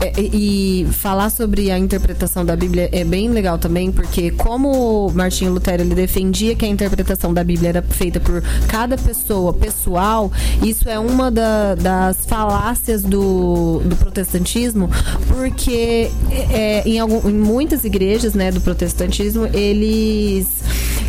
É, 0.00 0.12
e 0.20 0.38
e 0.80 0.84
falar 0.92 1.28
sobre 1.30 1.70
a 1.70 1.78
interpretação 1.78 2.44
da 2.44 2.54
Bíblia 2.54 2.88
é 2.92 3.02
bem 3.04 3.28
legal 3.30 3.58
também, 3.58 3.90
porque 3.90 4.30
como 4.30 5.10
Martinho 5.14 5.52
Lutero 5.52 5.82
ele 5.82 5.94
defendia 5.94 6.54
que 6.54 6.64
a 6.64 6.68
interpretação 6.68 7.34
da 7.34 7.42
Bíblia 7.42 7.70
era 7.70 7.82
feita 7.82 8.20
por 8.20 8.40
cada 8.68 8.96
pessoa 8.96 9.52
pessoal, 9.52 10.30
isso 10.62 10.88
é 10.88 10.98
uma 10.98 11.30
da- 11.30 11.74
das 11.74 12.24
falácias 12.26 13.02
do, 13.02 13.80
do 13.84 13.96
protestantismo, 13.96 14.88
porque 15.26 16.10
é, 16.52 16.82
em, 16.88 16.98
algum- 17.00 17.28
em 17.28 17.34
muitas 17.34 17.84
igrejas 17.84 18.34
né, 18.34 18.52
do 18.52 18.60
protestantismo, 18.60 19.46
eles 19.52 20.46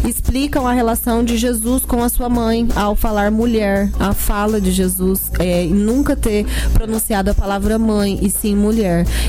explicam 0.07 0.65
a 0.65 0.71
relação 0.73 1.23
de 1.23 1.37
Jesus 1.37 1.83
com 1.85 2.01
a 2.01 2.07
sua 2.09 2.29
mãe 2.29 2.67
ao 2.75 2.95
falar 2.95 3.29
mulher, 3.29 3.91
a 3.99 4.13
fala 4.13 4.59
de 4.61 4.71
Jesus, 4.71 5.29
é, 5.39 5.65
nunca 5.65 6.15
ter 6.15 6.45
pronunciado 6.73 7.29
a 7.31 7.33
palavra 7.33 7.77
mãe 7.77 8.17
e 8.21 8.29
sim 8.29 8.55
mulher. 8.55 8.78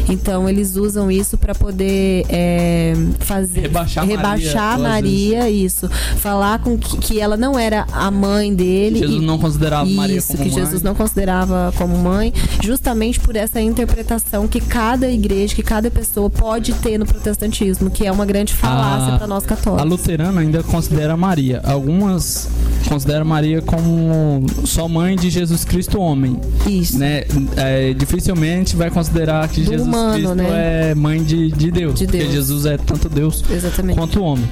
Então 0.09 0.49
eles 0.49 0.77
usam 0.77 1.11
isso 1.11 1.37
para 1.39 1.55
poder 1.55 2.25
é, 2.29 2.95
fazer 3.21 3.61
Rebaixar 3.63 4.07
rebaixar 4.07 4.79
Maria, 4.79 5.39
Maria, 5.39 5.51
isso, 5.51 5.89
falar 6.17 6.59
com 6.61 6.77
que, 6.79 6.97
que 6.99 7.21
ela 7.21 7.37
não 7.37 7.59
era 7.59 7.87
a 7.93 8.11
mãe 8.11 8.55
dele. 8.55 8.99
Jesus 8.99 9.23
e- 9.23 9.27
não 9.27 9.39
considerava 9.39 9.89
Maria 9.91 10.17
isso, 10.19 10.29
como 10.29 10.43
que 10.43 10.51
mãe. 10.51 10.65
Jesus 10.65 10.83
não 10.83 10.95
considerava 10.95 11.73
como 11.77 11.97
mãe, 11.99 12.33
justamente 12.63 13.19
por 13.21 13.37
essa 13.37 13.61
interpretação 13.61 14.47
que 14.49 14.61
cada 14.61 15.09
igreja, 15.11 15.55
que 15.55 15.63
cada 15.63 15.91
pessoa 15.91 16.29
pode 16.31 16.73
ter 16.75 16.99
no 16.99 17.07
protestantismo, 17.07 17.91
que 17.91 18.07
é 18.07 18.13
uma 18.13 18.27
grande 18.27 18.53
falácia 18.55 19.15
A- 19.15 19.19
para 19.19 19.27
nós 19.27 19.45
A 19.45 19.47
católicos. 19.47 19.91
luterana 19.91 20.41
ainda 20.41 20.63
considera 20.63 21.17
Maria. 21.17 21.61
Algumas 21.65 22.49
consideram 22.89 23.25
Maria 23.25 23.63
como 23.63 24.45
só 24.65 24.89
mãe 24.89 25.17
de 25.17 25.31
Jesus 25.31 25.65
Cristo 25.65 26.01
homem, 26.01 26.41
Isso. 26.67 26.99
né? 26.99 27.25
É, 27.57 27.93
dificilmente 27.95 28.75
vai 28.77 28.91
considerar 28.91 29.40
que 29.49 29.61
Do 29.63 29.71
Jesus 29.71 29.87
humano, 29.89 30.15
Cristo 30.15 30.35
né? 30.35 30.91
é 30.91 30.95
mãe 30.95 31.23
de, 31.23 31.51
de 31.51 31.71
Deus, 31.71 31.95
De 31.99 32.07
porque 32.07 32.19
Deus. 32.19 32.33
Jesus 32.33 32.67
é 32.67 32.77
tanto 32.77 33.09
Deus 33.09 33.45
Exatamente. 33.51 33.97
quanto 33.97 34.23
homem. 34.23 34.45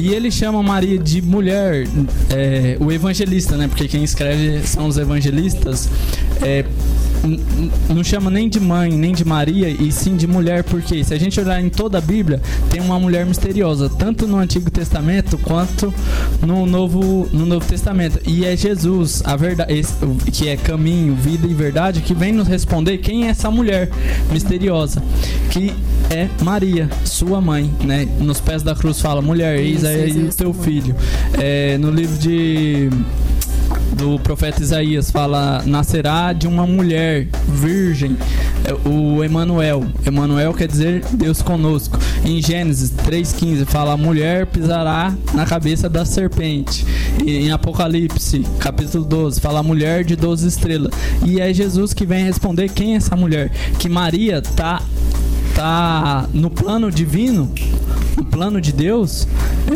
E 0.00 0.08
ele 0.12 0.30
chama 0.30 0.62
Maria 0.62 0.98
de 0.98 1.20
mulher, 1.22 1.86
é, 2.30 2.76
o 2.80 2.90
evangelista, 2.90 3.56
né? 3.56 3.68
Porque 3.68 3.88
quem 3.88 4.02
escreve 4.04 4.66
são 4.66 4.86
os 4.86 4.96
evangelistas. 4.98 5.88
É, 6.40 6.64
não 7.88 8.02
chama 8.02 8.30
nem 8.30 8.48
de 8.48 8.58
mãe, 8.58 8.90
nem 8.92 9.12
de 9.12 9.24
Maria, 9.24 9.68
e 9.68 9.90
sim 9.92 10.16
de 10.16 10.26
mulher, 10.26 10.64
porque 10.64 11.02
se 11.04 11.14
a 11.14 11.18
gente 11.18 11.38
olhar 11.40 11.60
em 11.62 11.68
toda 11.68 11.98
a 11.98 12.00
Bíblia, 12.00 12.40
tem 12.70 12.80
uma 12.80 12.98
mulher 12.98 13.24
misteriosa, 13.24 13.88
tanto 13.88 14.26
no 14.26 14.36
Antigo 14.38 14.70
Testamento 14.70 15.38
quanto 15.38 15.92
no 16.44 16.66
Novo, 16.66 17.28
no 17.32 17.46
Novo 17.46 17.64
Testamento. 17.66 18.18
E 18.26 18.44
é 18.44 18.56
Jesus, 18.56 19.22
a 19.24 19.36
verdade, 19.36 19.72
esse- 19.72 19.94
que 20.32 20.48
é 20.48 20.56
caminho, 20.56 21.14
vida 21.14 21.46
e 21.46 21.54
verdade, 21.54 22.00
que 22.00 22.14
vem 22.14 22.32
nos 22.32 22.48
responder 22.48 22.98
quem 22.98 23.26
é 23.26 23.30
essa 23.30 23.50
mulher 23.50 23.88
misteriosa, 24.30 25.02
que 25.50 25.72
é 26.10 26.28
Maria, 26.42 26.88
sua 27.04 27.40
mãe, 27.40 27.70
né? 27.84 28.06
Nos 28.20 28.40
pés 28.40 28.62
da 28.62 28.74
cruz 28.74 29.00
fala, 29.00 29.22
mulher, 29.22 29.58
eis 29.58 29.84
aí 29.84 30.24
o 30.24 30.28
teu 30.34 30.52
filho. 30.52 30.94
É, 31.38 31.78
no 31.78 31.90
livro 31.90 32.18
de 32.18 32.90
do 33.94 34.18
profeta 34.18 34.62
Isaías 34.62 35.10
fala 35.10 35.62
nascerá 35.66 36.32
de 36.32 36.46
uma 36.46 36.66
mulher 36.66 37.28
virgem. 37.48 38.16
É, 38.64 38.88
o 38.88 39.22
Emanuel 39.22 39.84
Emanuel 40.06 40.54
quer 40.54 40.68
dizer 40.68 41.04
Deus 41.12 41.42
conosco. 41.42 41.98
Em 42.24 42.40
Gênesis 42.40 42.90
3:15 42.90 43.64
fala 43.66 43.92
a 43.92 43.96
mulher 43.96 44.46
pisará 44.46 45.14
na 45.34 45.44
cabeça 45.44 45.88
da 45.88 46.04
serpente. 46.04 46.84
E 47.24 47.36
em 47.36 47.50
Apocalipse 47.50 48.44
capítulo 48.58 49.04
12 49.04 49.40
fala 49.40 49.60
a 49.60 49.62
mulher 49.62 50.04
de 50.04 50.16
12 50.16 50.48
estrelas. 50.48 50.92
E 51.24 51.40
é 51.40 51.52
Jesus 51.52 51.92
que 51.92 52.06
vem 52.06 52.24
responder 52.24 52.68
quem 52.70 52.94
é 52.94 52.96
essa 52.96 53.16
mulher? 53.16 53.50
Que 53.78 53.88
Maria 53.88 54.40
tá 54.40 54.82
tá 55.54 56.26
no 56.32 56.50
plano 56.50 56.90
divino 56.90 57.52
no 58.16 58.24
plano 58.24 58.60
de 58.60 58.72
Deus 58.72 59.26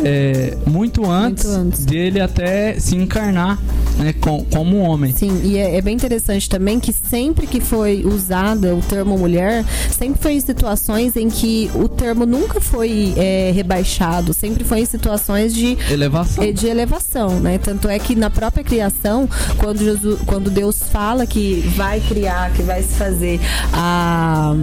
é, 0.03 0.55
muito, 0.65 1.09
antes 1.09 1.45
antes. 1.45 1.85
dele 1.85 2.19
até 2.19 2.79
se 2.79 2.95
encarnar 2.95 3.59
né, 3.97 4.13
com, 4.13 4.43
como 4.45 4.77
homem. 4.77 5.11
Sim, 5.11 5.41
e 5.43 5.57
é, 5.57 5.77
é 5.77 5.81
bem 5.81 5.95
interessante 5.95 6.49
também 6.49 6.79
que 6.79 6.93
sempre 6.93 7.47
que 7.47 7.59
foi 7.59 8.05
usada 8.05 8.75
o 8.75 8.81
termo 8.81 9.17
mulher, 9.17 9.65
sempre 9.91 10.21
foi 10.21 10.33
em 10.33 10.39
situações 10.39 11.15
em 11.15 11.29
que 11.29 11.69
o 11.75 11.87
termo 11.87 12.25
nunca 12.25 12.61
foi 12.61 13.13
é, 13.17 13.51
rebaixado, 13.53 14.33
sempre 14.33 14.63
foi 14.63 14.81
em 14.81 14.85
situações 14.85 15.53
de 15.53 15.77
Elevação. 15.89 16.43
é, 16.43 16.51
de 16.51 16.67
elevação, 16.67 17.39
né? 17.39 17.57
Tanto 17.57 17.87
é 17.87 17.97
que 17.97 18.15
na 18.15 18.29
própria 18.29 18.63
criação, 18.63 19.27
quando, 19.57 19.79
Jesus, 19.79 20.19
quando 20.25 20.49
Deus 20.49 20.83
fala 20.91 21.25
que 21.25 21.61
vai 21.75 21.99
criar, 22.01 22.51
que 22.53 22.61
vai 22.61 22.83
se 22.83 22.95
fazer 22.95 23.39
a. 23.73 24.55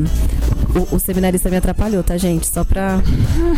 O, 0.74 0.96
o 0.96 0.98
seminarista 0.98 1.48
me 1.48 1.56
atrapalhou, 1.56 2.02
tá, 2.02 2.16
gente? 2.16 2.46
Só 2.46 2.64
pra. 2.64 3.00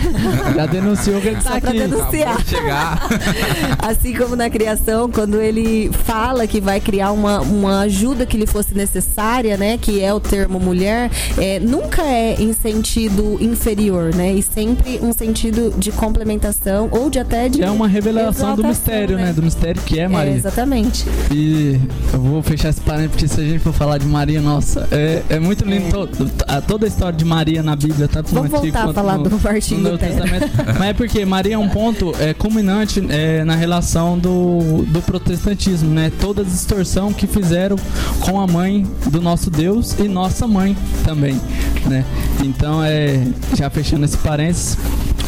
Já 0.55 0.67
denunciou 0.67 1.21
que 1.21 1.29
ele 1.29 1.41
Só 1.41 1.51
tá 1.51 1.61
pra 1.61 1.71
aqui. 1.71 1.79
denunciar. 1.81 2.45
Chegar. 2.45 3.09
Assim 3.79 4.15
como 4.15 4.37
na 4.37 4.51
criação, 4.51 5.11
quando 5.11 5.41
ele 5.41 5.91
fala 6.05 6.47
que 6.47 6.61
vai 6.61 6.81
criar 6.81 7.13
uma, 7.13 7.41
uma 7.41 7.81
ajuda 7.81 8.27
que 8.27 8.37
lhe 8.37 8.47
fosse 8.47 8.75
necessária, 8.75 9.57
né? 9.57 9.79
Que 9.79 10.03
é 10.03 10.13
o 10.13 10.21
termo 10.21 10.59
mulher, 10.61 11.11
é, 11.39 11.59
nunca 11.61 12.03
é 12.03 12.35
em 12.39 12.53
sentido 12.53 13.39
inferior, 13.41 14.15
né? 14.15 14.33
E 14.35 14.43
sempre 14.43 14.99
um 15.03 15.13
sentido 15.13 15.73
de 15.79 15.91
complementação 15.93 16.89
ou 16.93 17.09
de 17.11 17.19
até 17.19 17.49
de. 17.49 17.63
É 17.63 17.71
uma 17.71 17.89
revelação 17.89 18.55
do 18.55 18.65
mistério, 18.65 19.17
né? 19.17 19.33
Do 19.33 19.43
mistério 19.43 19.81
que 19.83 19.99
é 19.99 20.03
É, 20.03 20.09
Maria. 20.09 20.33
exatamente. 20.35 21.05
E 21.33 21.81
eu 22.13 22.21
vou 22.21 22.43
fechar 22.43 22.69
esse 22.69 22.81
parênteses, 22.81 23.11
porque 23.13 23.29
se 23.29 23.41
a 23.41 23.45
gente 23.45 23.59
for 23.61 23.73
falar 23.73 23.99
de 23.99 24.07
Maria, 24.07 24.41
nossa, 24.41 24.87
é, 24.93 25.23
é 25.29 25.39
muito 25.41 25.65
lindo 25.65 25.87
É. 25.87 26.07
to- 26.07 26.31
a- 26.47 26.61
toda 26.61 26.87
a 26.87 26.89
história 26.89 27.06
de 27.13 27.25
Maria 27.25 27.63
na 27.63 27.77
Bíblia, 27.77 28.09
no 28.15 28.23
Vamos 28.23 28.53
Antigo 28.53 28.61
voltar 28.63 28.91
a 28.91 28.93
falar 28.93 29.19
no, 29.19 29.25
do 29.25 29.41
Martinho 29.41 29.81
no. 29.81 29.99
Testamento. 29.99 30.49
Mas 30.79 30.89
é 30.89 30.93
porque 30.93 31.25
Maria 31.25 31.55
é 31.55 31.59
um 31.59 31.69
ponto 31.69 32.13
é, 32.19 32.35
culminante 32.35 33.05
é, 33.09 33.45
na 33.45 33.55
relação 33.55 34.19
do, 34.19 34.85
do 34.87 35.03
protestantismo, 35.03 35.91
né? 35.91 36.11
Toda 36.21 36.43
a 36.43 36.45
distorção 36.45 37.13
que 37.13 37.27
fizeram 37.27 37.77
com 38.21 38.41
a 38.41 38.47
mãe 38.47 38.87
do 39.11 39.21
nosso 39.21 39.51
Deus 39.51 39.99
e 39.99 40.09
nossa 40.09 40.47
mãe 40.47 40.77
também, 41.05 41.41
né? 41.87 42.05
Então, 42.45 42.83
é, 42.83 43.27
já 43.55 43.69
fechando 43.71 44.05
esse 44.05 44.17
parênteses, 44.19 44.77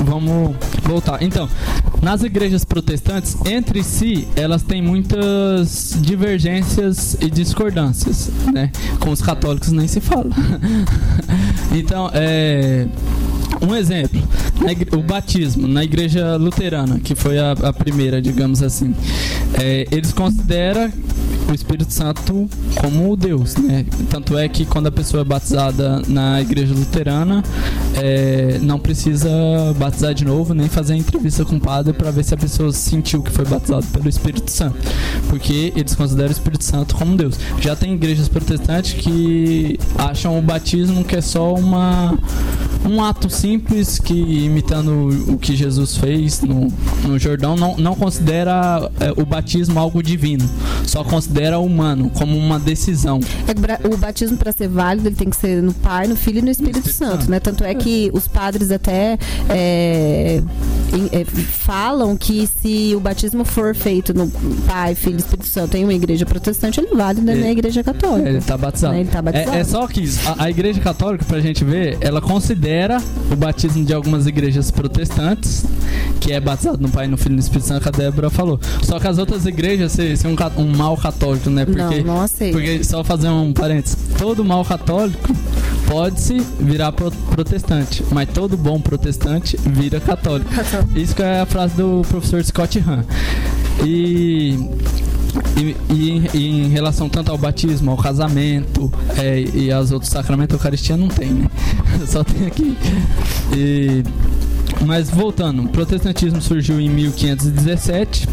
vamos 0.05 0.55
voltar. 0.83 1.23
Então, 1.23 1.49
nas 2.02 2.23
igrejas 2.23 2.64
protestantes, 2.64 3.37
entre 3.47 3.83
si, 3.83 4.26
elas 4.37 4.62
têm 4.62 4.81
muitas 4.81 5.97
divergências 6.00 7.17
e 7.21 7.31
discordâncias, 7.31 8.31
né? 8.52 8.71
Com 9.00 9.11
os 9.11 9.21
católicos 9.21 9.71
nem 9.73 9.88
se 9.88 10.00
fala. 10.00 10.31
então, 11.73 12.11
é. 12.12 12.87
Um 13.61 13.75
exemplo, 13.75 14.23
o 14.93 15.02
batismo 15.02 15.67
na 15.67 15.83
igreja 15.83 16.37
luterana, 16.37 17.00
que 17.00 17.17
foi 17.17 17.38
a, 17.40 17.52
a 17.52 17.73
primeira, 17.73 18.23
digamos 18.23 18.62
assim, 18.62 18.95
é, 19.55 19.85
eles 19.90 20.12
consideram 20.12 20.93
o 21.49 21.55
Espírito 21.55 21.93
Santo 21.93 22.49
como 22.76 23.17
Deus, 23.17 23.57
né? 23.57 23.85
Tanto 24.11 24.37
é 24.37 24.49
que 24.49 24.64
quando 24.64 24.88
a 24.88 24.93
pessoa 24.93 25.23
é 25.23 25.25
batizada 25.25 26.02
na 26.07 26.40
igreja 26.40 26.75
luterana, 26.75 27.43
é, 27.97 28.59
não 28.61 28.78
precisa 28.78 29.28
batizar 29.76 30.14
de 30.14 30.25
novo, 30.25 30.55
nem 30.55 30.69
fazer 30.69 30.95
entrevista 30.95 31.45
com 31.45 31.57
o 31.57 31.61
padre 31.61 31.93
para 31.93 32.11
ver 32.11 32.25
se 32.25 32.35
a 32.35 32.37
pessoa 32.37 32.73
sentiu 32.73 33.23
que 33.23 33.31
foi 33.31 33.45
batizado 33.45 33.87
pelo 33.87 34.09
Espírito 34.09 34.50
Santo, 34.50 34.76
porque 35.28 35.73
eles 35.75 35.95
consideram 35.95 36.28
o 36.28 36.33
Espírito 36.33 36.64
Santo 36.64 36.95
como 36.95 37.17
Deus. 37.17 37.38
Já 37.61 37.75
tem 37.75 37.95
igrejas 37.95 38.28
protestantes 38.28 38.93
que 38.93 39.78
acham 39.97 40.38
o 40.38 40.43
batismo 40.43 41.05
que 41.05 41.17
é 41.17 41.21
só 41.21 41.55
uma 41.55 42.17
um 42.85 43.02
ato 43.02 43.28
simples 43.28 43.99
que 43.99 44.14
imitando 44.14 45.32
o 45.32 45.38
que 45.38 45.54
Jesus 45.56 45.97
fez 45.97 46.40
no, 46.40 46.68
no 47.06 47.18
Jordão 47.18 47.56
não, 47.56 47.76
não 47.76 47.94
considera 47.94 48.90
é, 49.00 49.12
o 49.20 49.26
batismo 49.26 49.78
algo 49.78 50.02
divino, 50.02 50.49
só 50.87 51.02
considera 51.04 51.58
humano 51.58 52.11
como 52.11 52.37
uma 52.37 52.58
decisão. 52.58 53.20
É 53.47 53.88
o 53.88 53.97
batismo 53.97 54.37
para 54.37 54.52
ser 54.52 54.68
válido 54.68 55.08
ele 55.08 55.16
tem 55.16 55.30
que 55.30 55.37
ser 55.37 55.62
no 55.62 55.73
Pai, 55.75 56.06
no 56.06 56.16
Filho 56.16 56.38
e 56.38 56.42
no 56.42 56.50
Espírito, 56.50 56.78
Espírito 56.78 56.99
Santo, 56.99 57.20
Santo. 57.20 57.30
né? 57.30 57.40
Tanto 57.40 57.64
é 57.64 57.75
que 57.75 58.11
os 58.12 58.28
padres 58.28 58.70
até 58.70 59.18
é, 59.49 60.42
é, 61.12 61.25
falam 61.25 62.16
que 62.16 62.47
se 62.47 62.94
o 62.94 63.00
batismo 63.00 63.44
for 63.44 63.75
feito 63.75 64.14
no 64.14 64.28
Pai, 64.66 64.94
Filho 64.94 65.16
e 65.16 65.20
Espírito 65.20 65.49
Santo 65.49 65.76
em 65.76 65.85
uma 65.85 65.94
igreja 65.94 66.25
protestante, 66.25 66.80
ele 66.80 66.94
vale 66.94 67.20
né, 67.20 67.35
na 67.35 67.50
igreja 67.50 67.82
católica. 67.82 68.28
Ele 68.28 68.40
tá 68.40 68.56
batizado. 68.56 68.94
Ele 68.94 69.08
tá 69.08 69.23
batizado. 69.23 69.56
É, 69.56 69.61
é 69.61 69.64
só 69.64 69.87
que 69.87 70.04
a, 70.26 70.44
a 70.44 70.50
igreja 70.50 70.80
católica, 70.80 71.25
pra 71.25 71.40
gente 71.40 71.64
ver, 71.64 71.99
ela 72.00 72.20
considera 72.20 72.67
o 73.30 73.37
batismo 73.37 73.84
de 73.84 73.92
algumas 73.94 74.26
igrejas 74.26 74.70
protestantes, 74.70 75.64
que 76.20 76.32
é 76.32 76.40
batizado 76.40 76.78
no 76.80 76.88
Pai, 76.88 77.06
no 77.06 77.16
Filho 77.16 77.32
e 77.32 77.37
no 77.37 77.40
Espírito 77.40 77.66
Santo, 77.68 77.82
que 77.82 77.88
a 77.88 77.92
Débora 77.92 78.28
falou. 78.30 78.60
Só 78.82 78.98
que 78.98 79.06
as 79.06 79.18
outras 79.18 79.46
igrejas, 79.46 79.92
se, 79.92 80.16
se 80.16 80.26
um, 80.26 80.34
ca- 80.37 80.52
um 80.56 80.76
mal 80.76 80.96
católico, 80.96 81.48
né? 81.50 81.64
Porque, 81.64 82.02
não, 82.02 82.14
não 82.16 82.20
aceito. 82.20 82.52
porque, 82.52 82.82
só 82.84 83.02
fazer 83.04 83.28
um 83.28 83.52
parênteses, 83.52 83.96
todo 84.18 84.44
mal 84.44 84.64
católico 84.64 85.34
pode-se 85.87 86.38
virar 86.60 86.92
pro- 86.92 87.10
protestante, 87.30 88.04
mas 88.10 88.28
todo 88.28 88.56
bom 88.56 88.80
protestante 88.80 89.56
vira 89.64 90.00
católico. 90.00 90.50
Isso 90.94 91.20
é 91.22 91.40
a 91.40 91.46
frase 91.46 91.75
do 91.76 92.02
professor 92.08 92.44
Scott 92.44 92.78
Hahn. 92.87 93.02
E 93.84 94.58
e, 95.57 95.76
e 95.93 96.31
e 96.35 96.47
em 96.47 96.69
relação 96.69 97.09
tanto 97.09 97.31
ao 97.31 97.38
batismo, 97.38 97.90
ao 97.90 97.97
casamento 97.97 98.90
é, 99.17 99.40
e 99.40 99.73
aos 99.73 99.90
outros 99.93 100.11
sacramentos, 100.11 100.55
a 100.55 100.59
Eucaristia 100.59 100.97
não 100.97 101.09
tem, 101.09 101.31
né? 101.31 101.47
Só 102.07 102.23
tem 102.25 102.47
aqui. 102.47 102.76
E- 103.57 104.02
mas 104.87 105.11
voltando, 105.11 105.62
o 105.64 105.69
protestantismo 105.69 106.40
surgiu 106.40 106.81
em 106.81 106.88
1517. 106.88 108.28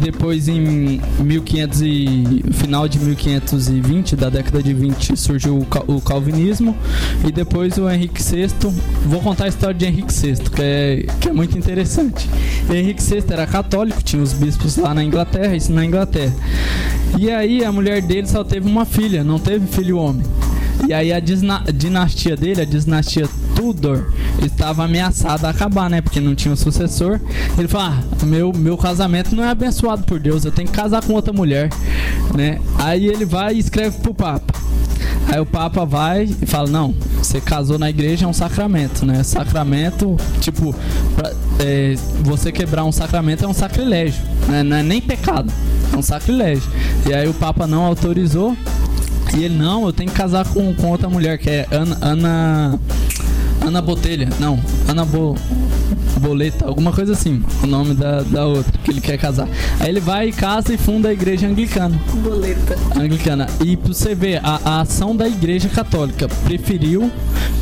Depois 0.00 0.46
em 0.46 1.00
1500 1.18 1.82
e 1.82 2.44
final 2.52 2.86
de 2.86 2.98
1520, 2.98 4.14
da 4.14 4.30
década 4.30 4.62
de 4.62 4.72
20, 4.72 5.16
surgiu 5.16 5.66
o 5.88 6.00
calvinismo 6.00 6.76
e 7.26 7.32
depois 7.32 7.76
o 7.76 7.90
Henrique 7.90 8.22
VI. 8.22 8.48
Vou 9.06 9.20
contar 9.20 9.44
a 9.44 9.48
história 9.48 9.74
de 9.74 9.84
Henrique 9.84 10.14
VI, 10.14 10.36
que 10.50 10.62
é, 10.62 11.06
que 11.20 11.28
é 11.28 11.32
muito 11.32 11.58
interessante. 11.58 12.28
Henrique 12.72 13.02
VI 13.02 13.24
era 13.30 13.46
católico, 13.46 14.02
tinha 14.02 14.22
os 14.22 14.32
bispos 14.32 14.76
lá 14.76 14.94
na 14.94 15.02
Inglaterra, 15.02 15.56
isso 15.56 15.72
na 15.72 15.84
Inglaterra. 15.84 16.32
E 17.18 17.30
aí 17.30 17.64
a 17.64 17.72
mulher 17.72 18.00
dele 18.02 18.26
só 18.26 18.44
teve 18.44 18.68
uma 18.68 18.84
filha, 18.84 19.24
não 19.24 19.38
teve 19.38 19.66
filho 19.66 19.98
homem. 19.98 20.24
E 20.88 20.92
aí 20.92 21.12
a 21.12 21.20
dinastia 21.20 22.36
dele, 22.36 22.60
a 22.60 22.64
dinastia 22.64 23.28
Tudor, 23.54 24.12
estava 24.42 24.84
ameaçada 24.84 25.46
a 25.46 25.50
acabar, 25.50 25.88
né? 25.88 26.00
Porque 26.00 26.20
não 26.20 26.34
tinha 26.34 26.52
um 26.52 26.56
sucessor. 26.56 27.20
Ele 27.56 27.68
falou: 27.68 27.88
ah, 27.88 28.24
meu, 28.26 28.52
meu 28.52 28.76
casamento 28.76 29.34
não 29.34 29.44
é 29.44 29.48
abençoado 29.50 30.02
por 30.04 30.18
Deus, 30.20 30.44
eu 30.44 30.52
tenho 30.52 30.68
que 30.68 30.74
casar 30.74 31.02
com 31.02 31.12
outra 31.12 31.32
mulher, 31.32 31.70
né? 32.34 32.60
Aí 32.78 33.06
ele 33.06 33.24
vai 33.24 33.54
e 33.54 33.58
escreve 33.58 33.98
pro 33.98 34.12
Papa. 34.14 34.52
Aí 35.28 35.40
o 35.40 35.46
Papa 35.46 35.84
vai 35.86 36.24
e 36.42 36.46
fala: 36.46 36.68
Não, 36.68 36.94
você 37.16 37.40
casou 37.40 37.78
na 37.78 37.88
igreja 37.88 38.26
é 38.26 38.28
um 38.28 38.32
sacramento, 38.32 39.06
né? 39.06 39.22
Sacramento, 39.22 40.16
tipo, 40.40 40.74
pra- 41.16 41.32
é, 41.60 41.94
você 42.22 42.52
quebrar 42.52 42.84
um 42.84 42.92
sacramento 42.92 43.44
é 43.44 43.48
um 43.48 43.54
sacrilégio, 43.54 44.22
né? 44.48 44.62
Não 44.62 44.76
é 44.76 44.82
nem 44.82 45.00
pecado, 45.00 45.50
é 45.92 45.96
um 45.96 46.02
sacrilégio. 46.02 46.70
E 47.08 47.14
aí 47.14 47.26
o 47.28 47.32
Papa 47.34 47.66
não 47.66 47.84
autorizou. 47.84 48.54
E 49.36 49.44
ele, 49.44 49.56
não, 49.56 49.86
eu 49.86 49.92
tenho 49.92 50.10
que 50.10 50.16
casar 50.16 50.46
com, 50.46 50.72
com 50.74 50.90
outra 50.90 51.08
mulher, 51.08 51.38
que 51.38 51.50
é 51.50 51.66
Ana. 51.70 51.98
Ana. 52.00 52.80
Ana 53.60 53.80
Botelha. 53.80 54.28
Não, 54.38 54.60
Ana 54.86 55.04
Bo, 55.04 55.36
Boleta, 56.20 56.66
alguma 56.66 56.92
coisa 56.92 57.12
assim. 57.12 57.42
O 57.62 57.66
nome 57.66 57.94
da, 57.94 58.22
da 58.22 58.46
outra 58.46 58.72
que 58.82 58.90
ele 58.90 59.00
quer 59.00 59.18
casar. 59.18 59.48
Aí 59.80 59.88
ele 59.88 60.00
vai 60.00 60.28
e 60.28 60.32
casa 60.32 60.72
e 60.72 60.76
funda 60.78 61.08
a 61.08 61.12
igreja 61.12 61.46
anglicana. 61.46 62.00
Boleta. 62.22 62.76
Anglicana. 62.96 63.46
E 63.64 63.76
pra 63.76 63.92
você 63.92 64.14
ver, 64.14 64.40
a, 64.44 64.60
a 64.64 64.80
ação 64.80 65.14
da 65.14 65.28
igreja 65.28 65.68
católica 65.68 66.28
preferiu 66.44 67.10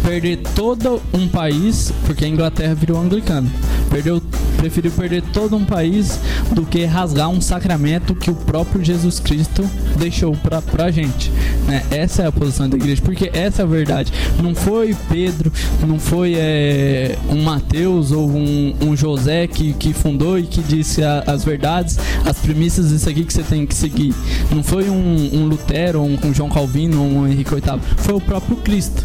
perder 0.04 0.38
todo 0.54 1.00
um 1.12 1.28
país, 1.28 1.92
porque 2.06 2.24
a 2.24 2.28
Inglaterra 2.28 2.74
virou 2.74 3.00
anglicana. 3.00 3.48
Perdeu, 3.90 4.22
preferiu 4.56 4.90
perder 4.90 5.22
todo 5.32 5.54
um 5.56 5.64
país 5.64 6.18
do 6.52 6.64
que 6.64 6.84
rasgar 6.84 7.28
um 7.28 7.40
sacramento 7.40 8.14
que 8.14 8.30
o 8.30 8.34
próprio 8.34 8.82
Jesus 8.82 9.20
Cristo 9.20 9.68
deixou 9.98 10.34
pra, 10.36 10.62
pra 10.62 10.90
gente. 10.90 11.30
né? 11.66 11.84
Essa 11.90 12.22
é 12.22 12.26
a 12.26 12.32
posição 12.32 12.68
da 12.68 12.76
igreja, 12.76 13.02
porque 13.02 13.30
essa 13.32 13.62
é 13.62 13.64
a 13.64 13.68
verdade. 13.68 14.12
Não 14.42 14.54
foi 14.54 14.96
Pedro, 15.10 15.52
não 15.86 15.98
foi 15.98 16.34
é, 16.36 17.16
um 17.28 17.42
Mateus 17.42 18.12
ou 18.12 18.30
um, 18.30 18.42
um 18.80 18.96
José 18.96 19.46
que, 19.46 19.72
que 19.74 19.92
fundou 19.92 20.38
e 20.38 20.42
que 20.44 20.60
disse 20.62 21.02
a- 21.02 21.24
as 21.26 21.44
verdades, 21.44 21.98
as 22.24 22.38
premissas 22.38 22.88
disso 22.90 23.08
aqui 23.08 23.24
que 23.24 23.32
você 23.32 23.42
tem 23.42 23.66
que 23.66 23.74
seguir. 23.74 24.14
Não 24.50 24.62
foi 24.62 24.88
um, 24.90 25.30
um 25.34 25.46
Lutero, 25.46 26.00
um, 26.02 26.18
um 26.24 26.34
João 26.34 26.48
Calvino, 26.48 27.02
um 27.02 27.26
Henrique 27.26 27.50
VIII. 27.54 27.80
Foi 27.98 28.14
o 28.14 28.20
próprio 28.20 28.56
Cristo, 28.56 29.02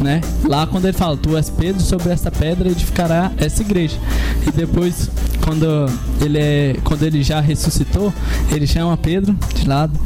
né? 0.00 0.20
Lá 0.48 0.66
quando 0.66 0.84
ele 0.86 0.96
fala, 0.96 1.16
tu 1.16 1.36
és 1.36 1.48
Pedro, 1.50 1.82
sobre 1.82 2.10
esta 2.12 2.30
pedra 2.30 2.68
edificará 2.70 3.32
essa 3.38 3.62
igreja. 3.62 3.96
E 4.46 4.50
depois, 4.50 5.10
quando 5.44 5.66
ele, 6.20 6.38
é, 6.38 6.76
quando 6.84 7.02
ele 7.02 7.22
já 7.22 7.40
ressuscitou, 7.40 8.12
ele 8.52 8.66
chama 8.66 8.96
Pedro 8.96 9.36
de 9.54 9.68
lado. 9.68 9.98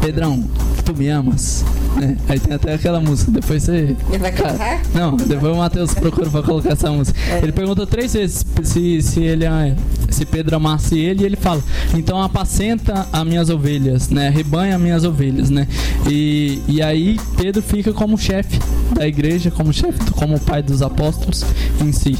Pedrão, 0.00 0.42
tu 0.84 0.94
me 0.96 1.08
amas? 1.08 1.64
Né? 1.96 2.16
Aí 2.28 2.38
tem 2.38 2.54
até 2.54 2.74
aquela 2.74 3.00
música, 3.00 3.30
depois 3.30 3.62
você... 3.62 3.96
Ele 4.08 4.18
vai 4.18 4.32
cantar? 4.32 4.80
Não, 4.94 5.16
depois 5.16 5.54
o 5.54 5.58
Matheus 5.58 5.94
procura 5.94 6.30
pra 6.30 6.42
colocar 6.42 6.70
essa 6.72 6.90
música. 6.90 7.18
Ele 7.42 7.52
pergunta 7.52 7.86
três 7.86 8.12
vezes 8.14 8.44
se, 8.62 9.02
se 9.02 9.20
ele 9.22 9.44
é- 9.44 9.74
se 10.10 10.26
Pedro 10.26 10.56
amasse 10.56 10.98
ele 10.98 11.22
e 11.22 11.26
ele 11.26 11.36
fala, 11.36 11.62
então 11.94 12.20
apacenta 12.22 13.06
as 13.12 13.24
minhas 13.26 13.48
ovelhas, 13.48 14.10
né? 14.10 14.28
Rebanha 14.28 14.76
as 14.76 14.80
minhas 14.82 15.04
ovelhas, 15.04 15.48
né? 15.48 15.66
E, 16.08 16.60
e 16.68 16.82
aí 16.82 17.18
Pedro 17.36 17.62
fica 17.62 17.92
como 17.92 18.18
chefe 18.18 18.58
da 18.94 19.06
igreja, 19.06 19.50
como 19.50 19.72
chefe, 19.72 19.98
como 20.12 20.38
pai 20.38 20.62
dos 20.62 20.82
apóstolos 20.82 21.44
em 21.80 21.92
si. 21.92 22.16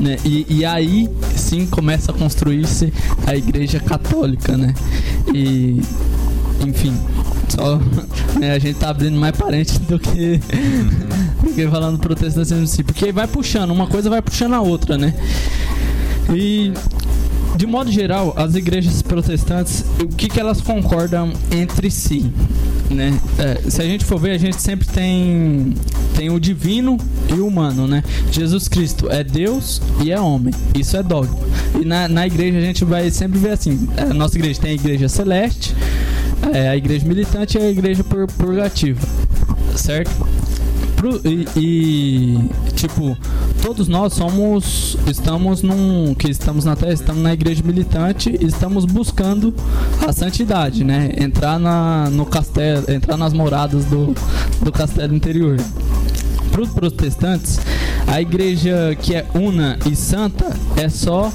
Né? 0.00 0.16
E, 0.24 0.46
e 0.48 0.64
aí 0.64 1.08
sim 1.34 1.66
começa 1.66 2.12
a 2.12 2.14
construir-se 2.14 2.92
a 3.26 3.34
igreja 3.36 3.80
católica, 3.80 4.56
né? 4.56 4.72
E 5.34 5.80
enfim, 6.66 6.94
só 7.48 7.78
né, 8.38 8.52
a 8.52 8.58
gente 8.58 8.78
tá 8.78 8.90
abrindo 8.90 9.18
mais 9.18 9.36
parente 9.36 9.78
do 9.80 9.98
que 9.98 10.40
do 11.42 11.54
que 11.54 11.66
falando 11.68 11.98
protestantismo 11.98 12.62
em 12.62 12.66
si, 12.66 12.82
porque 12.82 13.12
vai 13.12 13.26
puxando, 13.26 13.70
uma 13.70 13.86
coisa 13.86 14.10
vai 14.10 14.22
puxando 14.22 14.54
a 14.54 14.60
outra, 14.60 14.96
né? 14.96 15.14
E 16.32 16.72
de 17.56 17.66
modo 17.66 17.90
geral, 17.90 18.32
as 18.36 18.54
igrejas 18.54 19.02
protestantes, 19.02 19.84
o 20.00 20.08
que, 20.08 20.28
que 20.28 20.40
elas 20.40 20.60
concordam 20.60 21.32
entre 21.50 21.90
si? 21.90 22.32
Né? 22.88 23.18
É, 23.38 23.70
se 23.70 23.82
a 23.82 23.84
gente 23.84 24.04
for 24.04 24.18
ver, 24.18 24.30
a 24.30 24.38
gente 24.38 24.60
sempre 24.60 24.86
tem, 24.86 25.74
tem 26.16 26.30
o 26.30 26.40
divino 26.40 26.96
e 27.28 27.34
o 27.34 27.46
humano, 27.46 27.86
né? 27.86 28.02
Jesus 28.32 28.66
Cristo 28.66 29.10
é 29.10 29.22
Deus 29.22 29.82
e 30.02 30.10
é 30.10 30.18
homem. 30.18 30.54
Isso 30.74 30.96
é 30.96 31.02
dogma. 31.02 31.38
E 31.80 31.84
na, 31.84 32.08
na 32.08 32.26
igreja 32.26 32.58
a 32.58 32.62
gente 32.62 32.84
vai 32.84 33.10
sempre 33.10 33.38
ver 33.38 33.50
assim: 33.50 33.88
a 33.96 34.14
nossa 34.14 34.38
igreja 34.38 34.60
tem 34.60 34.70
a 34.70 34.74
igreja 34.74 35.08
celeste, 35.08 35.74
é, 36.52 36.68
a 36.68 36.76
igreja 36.76 37.06
militante 37.06 37.58
e 37.58 37.60
a 37.60 37.70
igreja 37.70 38.02
pur- 38.04 38.26
purgativa, 38.38 39.00
certo? 39.76 40.10
E, 41.24 41.46
e, 41.56 42.38
tipo 42.74 43.16
todos 43.62 43.88
nós 43.88 44.12
somos 44.12 44.98
estamos 45.06 45.62
num 45.62 46.14
que 46.14 46.30
estamos 46.30 46.66
na 46.66 46.76
terra 46.76 46.92
estamos 46.92 47.22
na 47.22 47.32
igreja 47.32 47.62
militante 47.64 48.36
estamos 48.38 48.84
buscando 48.84 49.54
a 50.06 50.12
santidade 50.12 50.84
né 50.84 51.10
entrar 51.16 51.58
na 51.58 52.10
no 52.10 52.26
castelo 52.26 52.84
entrar 52.90 53.16
nas 53.16 53.32
moradas 53.32 53.86
do, 53.86 54.14
do 54.62 54.70
castelo 54.70 55.14
interior 55.14 55.56
para 56.52 56.60
os 56.60 56.68
protestantes 56.68 57.58
a 58.06 58.20
igreja 58.20 58.94
que 59.00 59.14
é 59.14 59.24
una 59.34 59.78
e 59.90 59.96
santa 59.96 60.54
é 60.76 60.90
só 60.90 61.32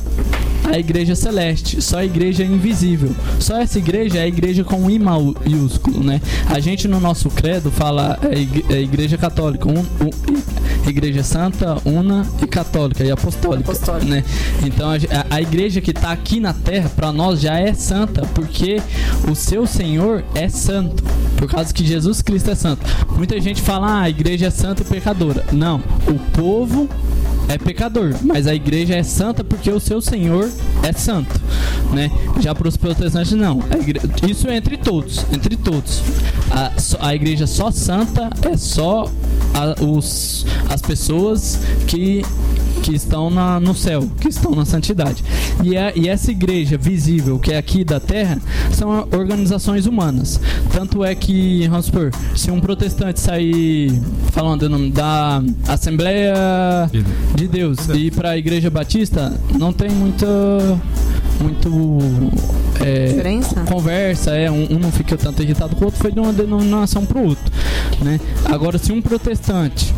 a 0.71 0.77
igreja 0.77 1.15
celeste, 1.15 1.81
só 1.81 1.99
a 1.99 2.05
igreja 2.05 2.43
invisível. 2.43 3.11
Só 3.39 3.57
essa 3.61 3.77
igreja 3.77 4.19
é 4.19 4.23
a 4.23 4.27
igreja 4.27 4.63
com 4.63 4.77
um 4.77 4.89
I 4.89 4.99
maiúsculo, 4.99 6.03
né? 6.03 6.21
A 6.47 6.59
gente 6.59 6.87
no 6.87 6.99
nosso 6.99 7.29
credo 7.29 7.71
fala 7.71 8.17
é, 8.23 8.73
é 8.73 8.81
igreja 8.81 9.17
católica, 9.17 9.67
um, 9.69 9.79
um- 9.79 10.89
igreja 10.89 11.23
santa, 11.23 11.77
una 11.83 12.25
e 12.41 12.45
católica 12.47 13.03
e 13.03 13.09
apostólica, 13.09 13.71
Apostólica. 13.71 14.05
né? 14.05 14.23
Então 14.63 14.89
a, 14.89 14.95
a- 14.95 15.35
a 15.37 15.41
igreja 15.41 15.81
que 15.81 15.91
está 15.91 16.11
aqui 16.11 16.39
na 16.39 16.53
terra 16.53 16.89
para 16.95 17.11
nós 17.11 17.39
já 17.41 17.57
é 17.59 17.73
santa, 17.73 18.21
porque 18.33 18.79
o 19.29 19.35
seu 19.35 19.65
Senhor 19.65 20.23
é 20.35 20.47
santo. 20.49 21.03
Por 21.37 21.49
causa 21.49 21.73
que 21.73 21.85
Jesus 21.85 22.21
Cristo 22.21 22.49
é 22.51 22.55
santo. 22.55 22.81
Muita 23.17 23.39
gente 23.41 23.61
fala, 23.61 23.87
ah, 23.87 24.01
a 24.03 24.09
igreja 24.09 24.45
é 24.47 24.49
santa 24.49 24.83
e 24.83 24.85
pecadora. 24.85 25.43
Não, 25.51 25.81
o 26.07 26.13
povo 26.37 26.87
é 27.47 27.57
pecador, 27.57 28.13
mas 28.23 28.47
a 28.47 28.55
igreja 28.55 28.95
é 28.95 29.03
santa 29.03 29.43
porque 29.43 29.69
o 29.71 29.79
seu 29.79 30.01
Senhor 30.01 30.49
é 30.83 30.91
santo, 30.93 31.39
né? 31.93 32.09
Já 32.39 32.53
para 32.55 32.67
os 32.67 32.75
protestantes 32.77 33.31
não. 33.33 33.59
Isso 34.27 34.47
é 34.47 34.55
entre 34.57 34.77
todos, 34.77 35.25
entre 35.31 35.55
todos. 35.55 36.01
A, 36.51 36.71
a 37.07 37.15
igreja 37.15 37.45
só 37.47 37.71
santa 37.71 38.29
é 38.49 38.57
só 38.57 39.05
a- 39.53 39.83
os, 39.83 40.45
as 40.69 40.81
pessoas 40.81 41.59
que 41.87 42.23
que 42.85 42.93
estão 42.93 43.31
na, 43.31 43.59
no 43.59 43.73
céu, 43.73 44.07
que 44.21 44.27
estão 44.27 44.51
na 44.51 44.63
santidade. 44.63 45.23
E, 45.63 45.75
é, 45.75 45.91
e 45.95 46.07
essa 46.07 46.29
igreja 46.29 46.77
visível, 46.77 47.39
que 47.39 47.51
é 47.51 47.57
aqui 47.57 47.83
da 47.83 47.99
terra, 47.99 48.39
são 48.71 49.07
organizações 49.11 49.87
humanas. 49.87 50.39
Tanto 50.71 51.03
é 51.03 51.15
que, 51.15 51.67
vamos 51.67 51.87
supor, 51.87 52.11
se 52.35 52.51
um 52.51 52.61
protestante 52.61 53.19
sair 53.19 53.91
falando 54.31 54.69
nome 54.69 54.91
da 54.91 55.41
Assembleia 55.67 56.35
de 57.33 57.47
Deus 57.47 57.89
e 57.89 58.07
ir 58.07 58.11
para 58.11 58.31
a 58.31 58.37
Igreja 58.37 58.69
Batista, 58.69 59.33
não 59.57 59.73
tem 59.73 59.89
muita 59.89 60.27
muito 61.41 61.99
é, 62.85 63.07
Diferença? 63.07 63.61
conversa, 63.61 64.31
é, 64.31 64.49
um, 64.49 64.75
um 64.75 64.79
não 64.79 64.91
fica 64.91 65.17
tanto 65.17 65.41
irritado 65.41 65.75
com 65.75 65.81
o 65.81 65.85
outro, 65.85 65.99
foi 65.99 66.11
de 66.11 66.19
uma 66.19 66.31
denominação 66.31 67.03
pro 67.03 67.19
outro, 67.21 67.43
né? 68.01 68.19
Agora, 68.45 68.77
se 68.77 68.91
um 68.91 69.01
protestante 69.01 69.93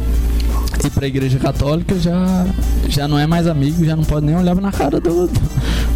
ir 0.86 0.90
pra 0.92 1.08
igreja 1.08 1.40
católica, 1.40 1.98
já, 2.00 2.46
já 2.88 3.08
não 3.08 3.18
é 3.18 3.26
mais 3.28 3.48
amigo, 3.48 3.84
já 3.86 3.96
não 3.96 4.04
pode 4.04 4.26
nem 4.26 4.36
olhar 4.36 4.56
na 4.56 4.72
cara 4.72 5.00
do, 5.00 5.28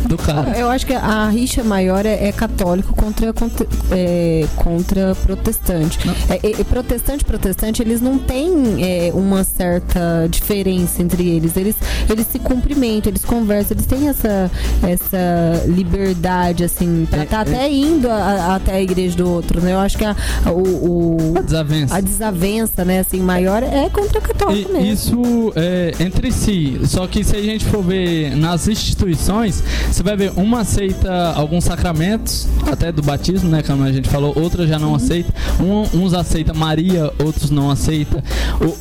do, 0.06 0.18
cara. 0.18 0.58
Eu 0.58 0.70
acho 0.70 0.86
que 0.86 0.94
a 0.94 1.30
rixa 1.30 1.64
maior 1.64 2.06
é, 2.06 2.28
é 2.28 2.32
católico 2.32 2.94
contra, 2.96 3.32
contra, 3.34 3.66
é, 3.92 4.46
contra 4.56 5.16
protestante. 5.16 6.00
É, 6.30 6.64
protestante 6.64 7.24
protestante, 7.26 7.82
eles 7.82 8.02
não 8.02 8.18
têm 8.18 8.84
é, 8.84 9.12
uma 9.14 9.44
certa 9.44 10.28
diferença 10.30 11.02
entre 11.02 11.28
eles. 11.28 11.56
Eles, 11.58 11.76
eles 12.10 12.28
se 12.32 12.40
cumprimentam, 12.40 13.12
eles 13.12 13.24
conversam, 13.26 13.76
eles 13.76 13.86
têm 13.86 14.08
essa, 14.10 14.50
essa 14.84 15.64
liberdade, 15.68 16.64
assim, 16.64 17.06
pra 17.10 17.22
É, 17.22 17.24
estar 17.24 17.48
é. 17.48 17.52
até 17.54 17.72
indo 17.72 18.10
a- 18.10 18.14
a- 18.16 18.56
até 18.56 18.74
a 18.74 18.82
igreja 18.82 19.16
do 19.18 19.30
outro, 19.30 19.62
né? 19.62 19.74
Eu 19.74 19.80
acho 19.80 19.98
que 19.98 20.06
a, 20.06 20.16
o, 20.48 21.32
o- 21.34 21.34
A 21.38 21.42
desavença. 21.42 21.96
a 21.96 22.02
desavença, 22.02 22.86
né, 22.86 23.00
assim, 23.00 23.20
maior 23.20 23.64
é 23.64 23.90
contra 23.90 24.20
católico 24.22 24.61
E 24.69 24.71
mesmo. 24.74 24.91
isso 24.93 25.54
é 25.56 25.93
entre 26.00 26.32
si. 26.32 26.80
Só 26.86 27.08
que 27.08 27.24
se 27.24 27.36
a 27.36 27.41
gente 27.41 27.65
for 27.65 27.84
ver 27.84 28.36
nas 28.36 28.67
instituições, 28.67 29.63
você 29.91 30.04
vai 30.04 30.15
ver 30.15 30.32
uma 30.36 30.62
aceita 30.62 31.34
alguns 31.36 31.63
sacramentos, 31.63 32.47
até 32.71 32.91
do 32.91 33.02
batismo, 33.02 33.50
né? 33.50 33.62
Como 33.63 33.84
a 33.84 33.91
gente 33.91 34.10
falou, 34.10 34.34
outra 34.38 34.65
já 34.67 34.78
não 34.80 34.93
aceita. 34.95 35.34
Um- 35.60 36.02
uns 36.04 36.13
aceita 36.13 36.54
Maria, 36.54 37.12
outros 37.24 37.50
não 37.50 37.69
aceita. 37.71 38.24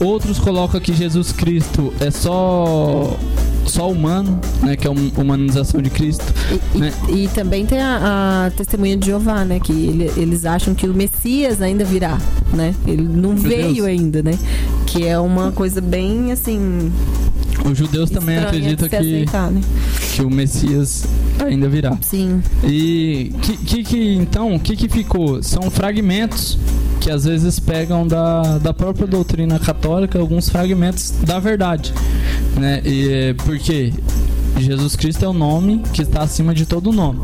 O- 0.00 0.04
outros 0.04 0.38
colocam 0.38 0.80
que 0.80 0.92
Jesus 0.92 1.32
Cristo 1.32 1.92
é 2.00 2.10
só 2.10 3.16
só 3.66 3.88
humano, 3.90 4.40
né? 4.62 4.74
Que 4.74 4.86
é 4.86 4.90
uma 4.90 5.10
humanização 5.16 5.80
de 5.80 5.90
Cristo. 5.90 6.24
E, 6.74 6.78
né? 6.78 6.92
e 7.08 7.28
também 7.28 7.64
tem 7.66 7.78
a, 7.78 8.46
a 8.46 8.50
testemunha 8.56 8.96
de 8.96 9.06
Jeová, 9.06 9.44
né? 9.44 9.60
Que 9.60 9.70
ele- 9.72 10.10
eles 10.16 10.44
acham 10.44 10.74
que 10.74 10.88
o 10.88 10.94
Messias 10.94 11.60
ainda 11.62 11.84
virá, 11.84 12.18
né? 12.52 12.74
Ele 12.86 13.02
não 13.02 13.30
Meu 13.34 13.36
veio 13.42 13.74
Deus. 13.74 13.86
ainda, 13.86 14.22
né? 14.22 14.36
Que 14.90 15.06
é 15.06 15.18
uma 15.18 15.52
coisa 15.52 15.80
bem 15.80 16.32
assim. 16.32 16.92
Os 17.64 17.76
judeus 17.78 18.10
também 18.10 18.38
acreditam 18.38 18.88
que, 18.88 18.96
aceitar, 18.96 19.50
né? 19.50 19.60
que 20.14 20.22
o 20.22 20.30
Messias 20.30 21.04
ainda 21.44 21.68
virá. 21.68 21.96
Sim. 22.00 22.42
E 22.64 23.32
que, 23.42 23.56
que, 23.58 23.84
que- 23.84 24.14
então, 24.14 24.54
o 24.54 24.58
que, 24.60 24.74
que 24.74 24.88
ficou? 24.88 25.42
São 25.42 25.70
fragmentos 25.70 26.58
que 27.00 27.10
às 27.10 27.24
vezes 27.24 27.60
pegam 27.60 28.06
da, 28.06 28.58
da 28.58 28.74
própria 28.74 29.06
doutrina 29.06 29.58
católica 29.58 30.18
alguns 30.18 30.48
fragmentos 30.48 31.12
da 31.22 31.38
verdade, 31.38 31.94
né? 32.56 32.82
E 32.84 33.34
porque 33.44 33.92
Jesus 34.58 34.96
Cristo 34.96 35.24
é 35.24 35.28
o 35.28 35.32
nome 35.32 35.82
que 35.92 36.02
está 36.02 36.22
acima 36.22 36.52
de 36.52 36.66
todo 36.66 36.92
nome. 36.92 37.20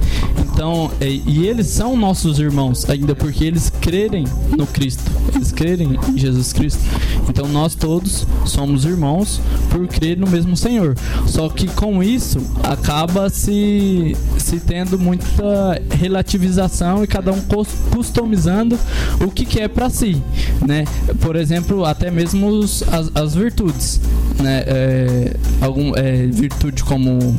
Então, 0.57 0.91
é, 1.03 1.07
e 1.07 1.47
eles 1.47 1.67
são 1.67 1.95
nossos 1.99 2.39
irmãos, 2.39 2.89
ainda 2.89 3.15
porque 3.15 3.45
eles 3.45 3.69
crerem 3.69 4.25
no 4.57 4.67
Cristo, 4.67 5.03
eles 5.35 5.53
crerem 5.53 5.99
em 6.09 6.17
Jesus 6.17 6.51
Cristo. 6.55 6.81
Então, 7.29 7.47
nós 7.47 7.75
todos 7.75 8.27
somos 8.47 8.87
irmãos 8.87 9.39
por 9.69 9.87
crer 9.87 10.17
no 10.17 10.27
mesmo 10.27 10.57
Senhor. 10.57 10.97
Só 11.27 11.51
que 11.51 11.67
com 11.69 12.03
isso 12.03 12.39
acaba 12.63 13.29
se, 13.29 14.17
se 14.39 14.59
tendo 14.59 14.99
muita 14.99 15.79
relativização 15.91 17.05
e 17.05 17.07
cada 17.07 17.33
um 17.33 17.41
cus- 17.43 17.69
customizando 17.93 18.79
o 19.21 19.31
que 19.31 19.45
quer 19.45 19.69
para 19.69 19.91
si, 19.91 20.23
né? 20.67 20.85
Por 21.21 21.37
exemplo, 21.37 21.85
até 21.85 22.11
mesmo 22.11 22.47
os- 22.49 22.83
as, 22.91 23.11
as 23.15 23.35
virtudes, 23.35 24.01
né? 24.43 24.65
É, 24.67 25.37
algum 25.61 25.95
é, 25.95 26.27
virtude 26.29 26.83
como 26.83 27.39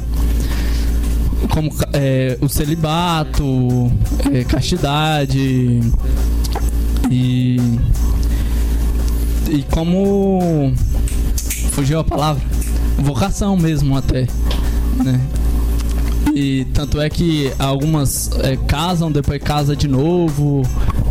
como 1.49 1.71
é, 1.93 2.37
o 2.41 2.49
celibato, 2.49 3.91
é, 4.31 4.43
castidade 4.43 5.81
e 7.09 7.57
e 9.49 9.63
como 9.71 10.73
fugiu 11.71 11.99
a 11.99 12.03
palavra 12.03 12.43
vocação 12.97 13.55
mesmo 13.55 13.95
até 13.95 14.27
né 15.03 15.21
e 16.37 16.65
tanto 16.65 17.01
é 17.01 17.09
que 17.09 17.51
algumas 17.57 18.29
é, 18.43 18.55
casam 18.67 19.11
depois 19.11 19.41
casa 19.41 19.75
de 19.75 19.87
novo 19.87 20.61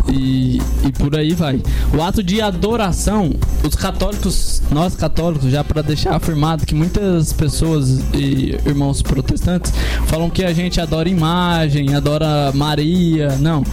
e, 0.08 0.58
e 0.84 0.92
por 0.96 1.16
aí 1.16 1.34
vai. 1.34 1.60
O 1.92 2.00
ato 2.00 2.22
de 2.22 2.40
adoração 2.40 3.32
os 3.64 3.74
católicos 3.74 4.62
nós 4.70 4.94
católicos 4.94 5.50
já 5.50 5.64
para 5.64 5.82
deixar 5.82 6.14
afirmado 6.14 6.64
que 6.64 6.74
muitas 6.74 7.32
pessoas 7.32 8.00
e 8.14 8.56
irmãos 8.64 9.02
protestantes 9.02 9.72
falam 10.06 10.30
que 10.30 10.44
a 10.44 10.52
gente 10.52 10.80
adora 10.80 11.08
imagem 11.08 11.94
adora 11.94 12.52
Maria 12.54 13.36
não 13.38 13.64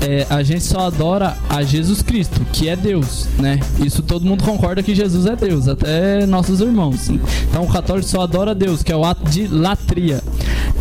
é, 0.00 0.26
a 0.28 0.42
gente 0.42 0.62
só 0.62 0.86
adora 0.86 1.36
a 1.48 1.62
Jesus 1.62 2.02
Cristo, 2.02 2.40
que 2.52 2.68
é 2.68 2.76
Deus, 2.76 3.26
né? 3.38 3.60
Isso 3.84 4.02
todo 4.02 4.24
mundo 4.24 4.44
concorda 4.44 4.82
que 4.82 4.94
Jesus 4.94 5.26
é 5.26 5.34
Deus, 5.34 5.68
até 5.68 6.26
nossos 6.26 6.60
irmãos. 6.60 7.08
Então 7.08 7.64
o 7.64 7.68
católico 7.68 8.08
só 8.08 8.22
adora 8.22 8.54
Deus, 8.54 8.82
que 8.82 8.92
é 8.92 8.96
o 8.96 9.04
ato 9.04 9.28
de 9.28 9.46
latria. 9.46 10.22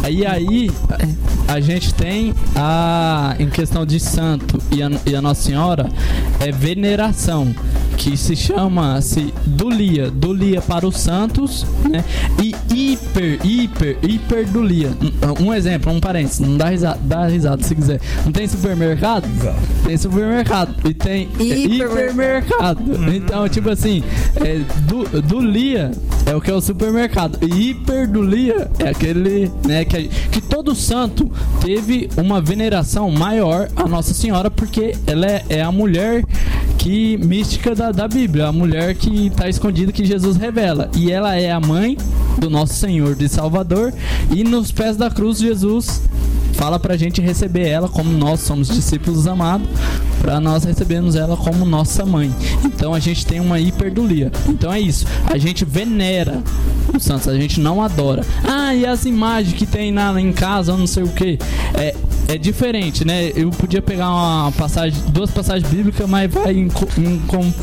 Aí 0.04 0.25
aí 0.25 0.71
a 1.47 1.60
gente 1.60 1.93
tem 1.93 2.34
a 2.56 3.36
em 3.39 3.49
questão 3.49 3.86
de 3.86 3.99
santo 3.99 4.60
e 4.71 4.84
a, 4.84 4.91
e 5.06 5.15
a 5.15 5.21
Nossa 5.21 5.41
Senhora 5.41 5.89
é 6.39 6.51
veneração, 6.51 7.56
que 7.97 8.15
se 8.17 8.36
chama 8.36 9.01
se 9.01 9.34
dulia, 9.45 10.10
dulia 10.12 10.62
para 10.62 10.88
os 10.88 10.97
santos, 10.97 11.65
né? 11.89 12.03
E 12.41 12.53
hiper, 12.73 13.39
hiper, 13.43 13.97
hiperdulia. 14.03 14.91
Um, 15.39 15.47
um 15.47 15.53
exemplo, 15.53 15.91
um 15.91 15.99
parênteses, 15.99 16.39
não 16.39 16.58
dá 16.58 16.69
risada, 16.69 16.99
dá 17.03 17.27
risada 17.27 17.63
se 17.63 17.75
quiser. 17.75 17.99
Não 18.25 18.31
tem 18.31 18.47
supermercado? 18.47 19.27
Tem 19.86 19.97
supermercado 19.97 20.75
e 20.88 20.93
tem 20.93 21.29
Hipermercado. 21.39 22.81
hipermercado. 22.84 23.15
Então, 23.15 23.47
tipo 23.49 23.69
assim, 23.69 24.03
é, 24.36 24.60
du, 24.88 25.03
dulia 25.21 25.91
é 26.25 26.36
o 26.36 26.41
que 26.41 26.51
é 26.51 26.53
o 26.53 26.62
supermercado. 26.62 27.39
E 27.41 27.69
hiperdulia 27.71 28.69
é 28.79 28.89
aquele, 28.89 29.51
né, 29.65 29.86
que, 29.86 30.08
que 30.08 30.41
todo 30.41 30.75
santo 30.75 31.31
teve 31.62 32.10
uma 32.17 32.41
veneração 32.41 33.10
maior 33.12 33.69
a 33.75 33.88
Nossa 33.88 34.13
Senhora, 34.13 34.49
porque 34.49 34.95
ela 35.08 35.25
é, 35.25 35.45
é 35.49 35.62
a 35.62 35.71
mulher 35.71 36.23
que 36.86 37.17
mística 37.17 37.74
da, 37.74 37.91
da 37.91 38.08
Bíblia, 38.08 38.45
a 38.45 38.52
mulher 38.52 38.93
que 38.93 39.26
está 39.26 39.50
escondida 39.50 39.91
que 39.91 40.06
Jesus 40.06 40.38
revela. 40.38 40.88
E 40.95 41.12
ela 41.12 41.36
é 41.36 41.52
a 41.52 41.60
mãe 41.60 41.98
do 42.38 42.48
nosso 42.48 42.76
Senhor 42.76 43.19
e 43.19 43.28
Salvador. 43.28 43.91
E 44.30 44.43
nos 44.43 44.71
pés 44.71 44.95
da 44.95 45.10
cruz, 45.10 45.39
Jesus 45.39 46.04
fala 46.54 46.80
pra 46.80 46.95
gente 46.95 47.19
receber 47.21 47.67
ela 47.67 47.89
como 47.89 48.12
nós 48.12 48.41
somos 48.41 48.67
discípulos 48.67 49.26
amados, 49.26 49.67
pra 50.21 50.39
nós 50.39 50.63
recebermos 50.63 51.15
ela 51.15 51.36
como 51.36 51.65
nossa 51.65 52.06
mãe. 52.06 52.32
Então 52.63 52.93
a 52.93 53.00
gente 53.00 53.26
tem 53.26 53.39
uma 53.39 53.60
hiperdulia. 53.60 54.32
Então 54.48 54.71
é 54.71 54.80
isso. 54.80 55.08
A 55.26 55.39
gente 55.39 55.65
venera 55.65 56.43
os 56.95 57.02
santos, 57.02 57.28
a 57.28 57.34
gente 57.34 57.60
não 57.60 57.82
adora. 57.82 58.24
Ah, 58.48 58.76
e 58.76 58.86
as 58.86 59.06
imagens 59.06 59.58
que 59.58 59.65
tem 59.65 59.91
na, 59.91 60.21
em 60.21 60.32
casa, 60.32 60.78
não 60.78 60.86
sei 60.86 61.02
o 61.02 61.08
que. 61.08 61.39
É, 61.74 61.95
é 62.27 62.38
diferente, 62.38 63.05
né? 63.05 63.31
Eu 63.35 63.49
podia 63.51 63.81
pegar 63.81 64.09
uma 64.09 64.51
passagem, 64.53 64.99
duas 65.09 65.29
passagens 65.31 65.69
bíblicas, 65.69 66.07
mas 66.09 66.31
vai 66.31 66.53
em, 66.53 66.67
em 66.97 67.19
com- 67.27 67.53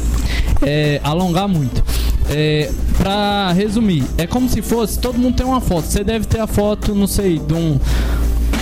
é, 0.62 1.00
alongar 1.02 1.48
muito. 1.48 1.82
É, 2.30 2.70
pra 2.96 3.52
resumir, 3.52 4.04
é 4.16 4.26
como 4.26 4.48
se 4.48 4.62
fosse, 4.62 4.98
todo 4.98 5.18
mundo 5.18 5.34
tem 5.36 5.44
uma 5.44 5.60
foto. 5.60 5.86
Você 5.86 6.04
deve 6.04 6.24
ter 6.26 6.40
a 6.40 6.46
foto, 6.46 6.94
não 6.94 7.06
sei, 7.06 7.38
de 7.38 7.52
um 7.54 7.78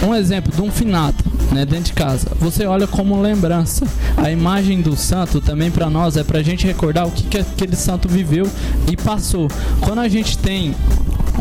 um 0.03 0.15
exemplo 0.15 0.51
de 0.51 0.63
um 0.63 0.71
finado, 0.71 1.23
né, 1.53 1.67
dentro 1.67 1.85
de 1.85 1.93
casa. 1.93 2.27
Você 2.41 2.65
olha 2.65 2.87
como 2.87 3.21
lembrança. 3.21 3.87
A 4.17 4.31
imagem 4.31 4.81
do 4.81 4.97
santo 4.97 5.43
também 5.43 5.71
para 5.71 5.91
nós 5.91 6.17
é 6.17 6.25
pra 6.25 6.43
gente 6.43 6.67
recordar 6.67 7.07
o 7.07 7.11
que, 7.11 7.25
que 7.25 7.37
aquele 7.37 7.77
santo 7.77 8.09
viveu 8.09 8.49
e 8.91 8.97
passou. 8.97 9.47
Quando 9.83 9.99
a 9.99 10.09
gente 10.09 10.39
tem 10.39 10.75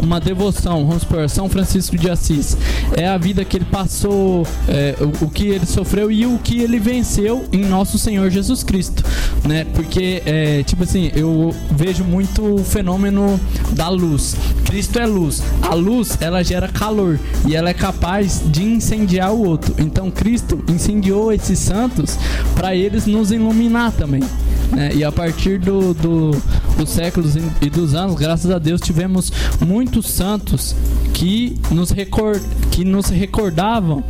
uma 0.02 0.20
devoção, 0.20 0.86
vamos 0.86 1.04
supor, 1.04 1.30
São 1.30 1.50
Francisco 1.50 1.98
de 1.98 2.10
Assis, 2.10 2.58
é 2.96 3.08
a 3.08 3.18
vida 3.18 3.44
que 3.44 3.58
ele 3.58 3.66
passou, 3.66 4.46
é, 4.68 4.96
o, 5.00 5.26
o 5.26 5.30
que 5.30 5.48
ele 5.48 5.66
sofreu 5.66 6.12
e 6.12 6.26
o 6.26 6.38
que 6.40 6.62
ele 6.62 6.80
venceu 6.80 7.46
em 7.52 7.66
nosso 7.66 7.98
Senhor 7.98 8.30
Jesus 8.30 8.64
Cristo, 8.64 9.04
né? 9.48 9.66
Porque, 9.74 10.22
é, 10.26 10.64
tipo 10.64 10.84
assim, 10.84 11.12
eu 11.16 11.54
vejo 11.72 12.04
muito 12.04 12.56
o 12.56 12.64
fenômeno 12.64 13.40
da 13.74 13.90
luz. 13.90 14.36
Cristo 14.66 15.00
é 15.00 15.06
luz. 15.06 15.42
A 15.62 15.74
luz, 15.74 16.18
ela 16.22 16.44
gera 16.44 16.68
calor 16.68 17.20
e 17.48 17.56
ela 17.56 17.70
é 17.70 17.74
capaz 17.74 18.42
de 18.46 18.64
incendiar 18.64 19.34
o 19.34 19.44
outro. 19.44 19.76
Então, 19.78 20.12
Cristo 20.12 20.64
incendiou 20.68 21.32
esses 21.32 21.60
santos 21.60 22.18
para 22.56 22.76
eles 22.76 23.06
nos 23.06 23.32
iluminar 23.32 23.92
também. 23.92 24.24
né? 24.72 24.92
E 24.94 25.04
a 25.04 25.12
partir 25.12 25.60
do, 25.60 25.94
do 25.94 26.32
dos 26.80 26.90
séculos 26.90 27.36
e- 27.36 27.70
dos 27.70 27.94
anos, 27.94 28.16
graças 28.16 28.50
a 28.50 28.58
Deus, 28.58 28.80
tivemos 28.80 29.32
muitos 29.66 30.08
santos 30.08 30.74
que 31.20 31.54
nos, 31.70 31.92
recor 31.92 32.40
que 32.72 32.86
nos 32.86 33.08
recordavam 33.08 34.02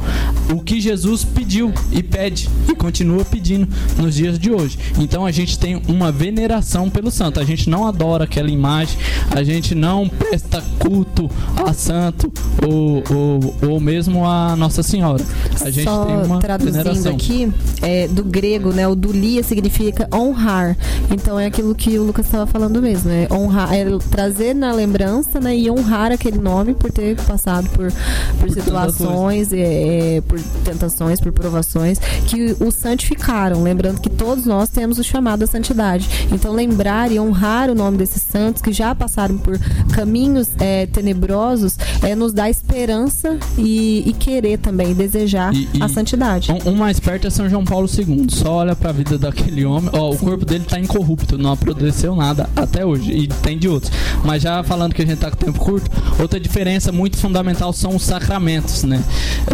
o 0.53 0.61
que 0.61 0.79
Jesus 0.79 1.23
pediu 1.23 1.73
e 1.91 2.03
pede 2.03 2.47
e 2.69 2.75
continua 2.75 3.25
pedindo 3.25 3.67
nos 3.97 4.13
dias 4.13 4.37
de 4.37 4.51
hoje. 4.51 4.77
Então 4.99 5.25
a 5.25 5.31
gente 5.31 5.57
tem 5.57 5.81
uma 5.87 6.11
veneração 6.11 6.87
pelo 6.87 7.09
santo. 7.09 7.39
A 7.39 7.43
gente 7.43 7.67
não 7.67 7.87
adora 7.87 8.25
aquela 8.25 8.49
imagem, 8.49 8.95
a 9.31 9.41
gente 9.41 9.73
não 9.73 10.07
presta 10.07 10.63
culto 10.77 11.29
a 11.67 11.73
santo 11.73 12.31
ou, 12.63 13.03
ou, 13.09 13.55
ou 13.71 13.79
mesmo 13.79 14.23
a 14.23 14.55
Nossa 14.55 14.83
Senhora. 14.83 15.23
A 15.61 15.71
gente 15.71 15.85
Só 15.85 16.05
tem 16.05 16.15
uma 16.15 16.37
traduzindo 16.37 16.83
veneração. 16.83 17.15
aqui, 17.15 17.51
é, 17.81 18.07
do 18.07 18.23
grego, 18.23 18.71
né? 18.71 18.87
O 18.87 18.93
dulia 18.93 19.41
significa 19.41 20.07
honrar. 20.13 20.77
Então 21.11 21.39
é 21.39 21.47
aquilo 21.47 21.73
que 21.73 21.97
o 21.97 22.03
Lucas 22.03 22.27
estava 22.27 22.45
falando 22.45 22.79
mesmo. 22.79 23.09
É 23.09 23.27
honrar, 23.31 23.73
é 23.73 23.85
trazer 24.11 24.53
na 24.53 24.71
lembrança, 24.71 25.39
né? 25.39 25.57
E 25.57 25.71
honrar 25.71 26.11
aquele 26.11 26.37
nome 26.37 26.75
por 26.75 26.91
ter 26.99 27.15
passado 27.23 27.69
por, 27.69 27.91
por, 28.39 28.49
situações, 28.51 29.53
é, 29.53 30.17
é, 30.17 30.21
por 30.21 30.37
tentações, 30.65 31.21
por 31.21 31.31
provações, 31.31 31.97
que 32.27 32.55
o 32.59 32.71
santificaram. 32.71 33.63
Lembrando 33.63 34.01
que 34.01 34.09
todos 34.09 34.45
nós 34.45 34.67
temos 34.69 34.99
o 34.99 35.03
chamado 35.03 35.43
à 35.43 35.47
santidade. 35.47 36.27
Então 36.31 36.51
lembrar 36.53 37.09
e 37.11 37.19
honrar 37.19 37.69
o 37.69 37.75
nome 37.75 37.97
desses 37.97 38.21
santos 38.21 38.61
que 38.61 38.73
já 38.73 38.93
passaram 38.93 39.37
por 39.37 39.57
caminhos 39.93 40.49
é, 40.59 40.85
tenebrosos 40.87 41.77
é 42.01 42.15
nos 42.15 42.33
dar 42.33 42.49
esperança 42.49 43.37
e, 43.57 44.03
e 44.09 44.13
querer 44.13 44.57
também, 44.57 44.93
desejar 44.93 45.53
E- 45.53 45.69
e- 45.73 45.81
a 45.81 45.87
santidade. 45.87 46.51
Um, 46.51 46.71
um 46.71 46.75
mais 46.75 46.99
perto 46.99 47.27
é 47.27 47.29
São 47.29 47.49
João 47.49 47.63
Paulo 47.63 47.87
II. 47.87 48.27
Só 48.29 48.55
olha 48.55 48.75
pra 48.75 48.91
vida 48.91 49.17
daquele 49.17 49.63
homem. 49.65 49.89
Ó, 49.93 50.11
o 50.11 50.17
corpo 50.17 50.45
dele 50.45 50.65
tá 50.67 50.77
incorrupto, 50.79 51.37
não 51.37 51.53
apodreceu 51.53 52.13
nada 52.15 52.49
até 52.55 52.85
hoje. 52.85 53.11
E 53.13 53.27
tem 53.27 53.57
de 53.57 53.69
outros. 53.69 53.91
Mas 54.25 54.41
já 54.43 54.61
falando 54.63 54.93
que 54.93 55.01
a 55.01 55.05
gente 55.05 55.19
tá 55.19 55.29
com 55.31 55.37
tempo 55.37 55.59
curto, 55.59 55.89
outra 56.19 56.39
diferença 56.39 56.88
muito 56.91 57.17
fundamental 57.17 57.73
são 57.73 57.95
os 57.95 58.03
sacramentos, 58.03 58.83
né? 58.83 59.03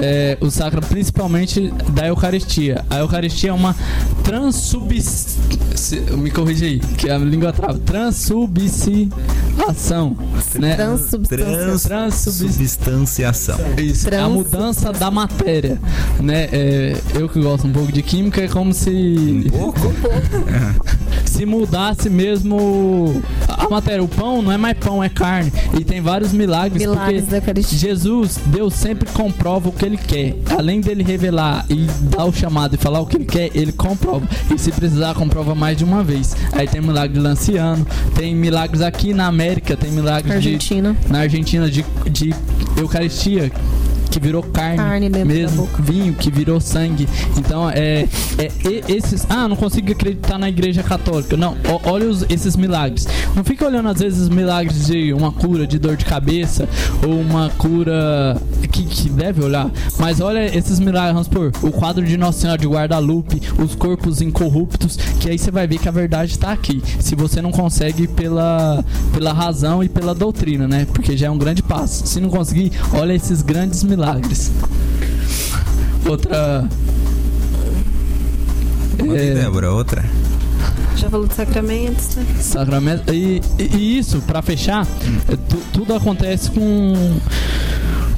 É, 0.01 0.37
o 0.41 0.49
sacra, 0.49 0.81
principalmente 0.81 1.71
da 1.91 2.07
Eucaristia. 2.07 2.83
A 2.89 2.97
Eucaristia 2.97 3.49
é 3.49 3.53
uma 3.53 3.75
transubs... 4.23 5.37
Me 6.17 6.31
corrija 6.31 6.65
aí, 6.65 6.79
que 6.79 7.09
a 7.09 7.17
língua 7.17 7.53
trava. 7.53 7.77
Transubstanciação, 7.79 10.17
né? 10.59 10.75
Transubstância. 10.75 11.89
Transubs... 11.89 12.55
Substanciação. 12.55 13.59
Isso, 13.77 14.07
é 14.07 14.17
a 14.17 14.21
Trans- 14.21 14.33
mudança 14.33 14.91
da 14.91 15.09
matéria, 15.11 15.79
né? 16.19 16.49
É, 16.51 16.97
eu 17.13 17.27
que 17.29 17.39
gosto 17.41 17.67
um 17.67 17.71
pouco 17.71 17.91
de 17.91 18.01
química, 18.01 18.41
é 18.41 18.47
como 18.47 18.73
se 18.73 19.45
Pouco? 19.51 19.93
se 21.25 21.45
mudasse 21.45 22.09
mesmo 22.09 23.21
a 23.47 23.69
matéria. 23.69 24.03
O 24.03 24.07
pão 24.07 24.41
não 24.41 24.51
é 24.51 24.57
mais 24.57 24.77
pão, 24.77 25.03
é 25.03 25.09
carne. 25.09 25.51
E 25.77 25.83
tem 25.83 26.01
vários 26.01 26.31
milagres, 26.31 26.81
Milagres 26.81 27.23
da 27.23 27.27
porque 27.27 27.35
Eucaristia. 27.35 27.77
Jesus, 27.77 28.39
Deus 28.45 28.73
sempre 28.73 29.09
comprova 29.11 29.69
o 29.69 29.71
que 29.71 29.85
ele 29.85 29.97
quer. 29.97 30.35
Além 30.57 30.79
dele 30.81 31.03
revelar 31.03 31.65
e 31.69 31.85
dar 32.09 32.25
o 32.25 32.33
chamado 32.33 32.75
e 32.75 32.77
falar 32.77 33.01
o 33.01 33.05
que 33.05 33.17
ele 33.17 33.25
quer, 33.25 33.49
ele 33.53 33.71
comprova. 33.71 34.27
E 34.53 34.57
se 34.57 34.71
precisar, 34.71 35.13
comprova 35.15 35.53
mais 35.53 35.77
de 35.77 35.83
uma 35.83 36.03
vez. 36.03 36.35
Aí 36.53 36.67
tem 36.67 36.81
milagre 36.81 37.13
de 37.13 37.19
Lanciano, 37.19 37.85
tem 38.15 38.35
milagres 38.35 38.81
aqui 38.81 39.13
na 39.13 39.27
América, 39.27 39.75
tem 39.75 39.91
milagres 40.25 40.43
de 40.43 40.53
Argentina. 40.55 40.95
na 41.09 41.19
Argentina 41.19 41.69
de, 41.69 41.85
de 42.09 42.33
Eucaristia 42.77 43.51
que 44.15 44.19
virou 44.21 44.41
carne, 44.41 44.77
Carne 44.77 45.09
mesmo, 45.09 45.67
vinho 45.77 46.13
que 46.13 46.31
virou 46.31 46.61
sangue. 46.61 47.05
Então 47.37 47.69
é, 47.69 48.07
é 48.37 48.51
e- 48.63 48.83
esses. 48.87 49.25
Ah, 49.29 49.45
não 49.45 49.57
consigo 49.57 49.91
acreditar 49.91 50.37
na 50.37 50.47
Igreja 50.47 50.81
Católica. 50.81 51.35
Não, 51.35 51.57
olha 51.83 52.07
os- 52.09 52.23
esses 52.29 52.55
milagres. 52.55 53.05
Não 53.35 53.43
fica 53.43 53.65
olhando 53.67 53.89
às 53.89 53.99
vezes 53.99 54.29
milagres 54.29 54.85
de 54.87 55.11
uma 55.11 55.33
cura 55.33 55.67
de 55.67 55.77
dor 55.77 55.97
de 55.97 56.05
cabeça 56.05 56.69
ou 57.05 57.19
uma 57.19 57.49
cura 57.57 58.37
que, 58.71 58.83
que 58.85 59.09
deve 59.09 59.43
olhar. 59.43 59.69
Mas 59.99 60.21
olha 60.21 60.45
esses 60.57 60.79
milagres, 60.79 61.11
vamos 61.11 61.27
supor, 61.27 61.51
o 61.61 61.71
quadro 61.73 62.05
de 62.05 62.15
Nossa 62.15 62.39
Senhora 62.39 62.57
de 62.57 62.67
Guadalupe, 62.67 63.41
os 63.61 63.75
corpos 63.75 64.21
incorruptos, 64.21 64.95
que 65.19 65.29
aí 65.29 65.37
você 65.37 65.51
vai 65.51 65.67
ver 65.67 65.77
que 65.77 65.89
a 65.89 65.91
verdade 65.91 66.31
está 66.31 66.53
aqui. 66.53 66.81
Se 67.01 67.15
você 67.15 67.41
não 67.41 67.51
consegue 67.51 68.07
pela, 68.07 68.81
pela 69.13 69.33
razão 69.33 69.83
e 69.83 69.89
pela 69.89 70.15
doutrina, 70.15 70.69
né? 70.69 70.87
Porque 70.93 71.17
já 71.17 71.27
é 71.27 71.29
um 71.29 71.37
grande 71.37 71.61
passo. 71.61 72.07
Se 72.07 72.21
não 72.21 72.29
conseguir, 72.29 72.71
olha 72.93 73.11
esses 73.13 73.41
grandes 73.41 73.83
milagres. 73.83 74.04
Outra. 76.07 76.67
Manda 78.99 79.19
aí, 79.19 79.29
É, 79.29 79.33
Débora, 79.35 79.71
outra. 79.71 80.03
Já 80.95 81.09
falou 81.09 81.27
de 81.27 81.33
sacramentos, 81.33 82.15
né? 82.15 82.25
Sacramento. 82.39 83.13
E, 83.13 83.41
e- 83.59 83.97
isso, 83.97 84.21
pra 84.21 84.41
fechar, 84.41 84.85
tu- 85.49 85.61
tudo 85.73 85.93
acontece 85.93 86.49
com. 86.51 86.93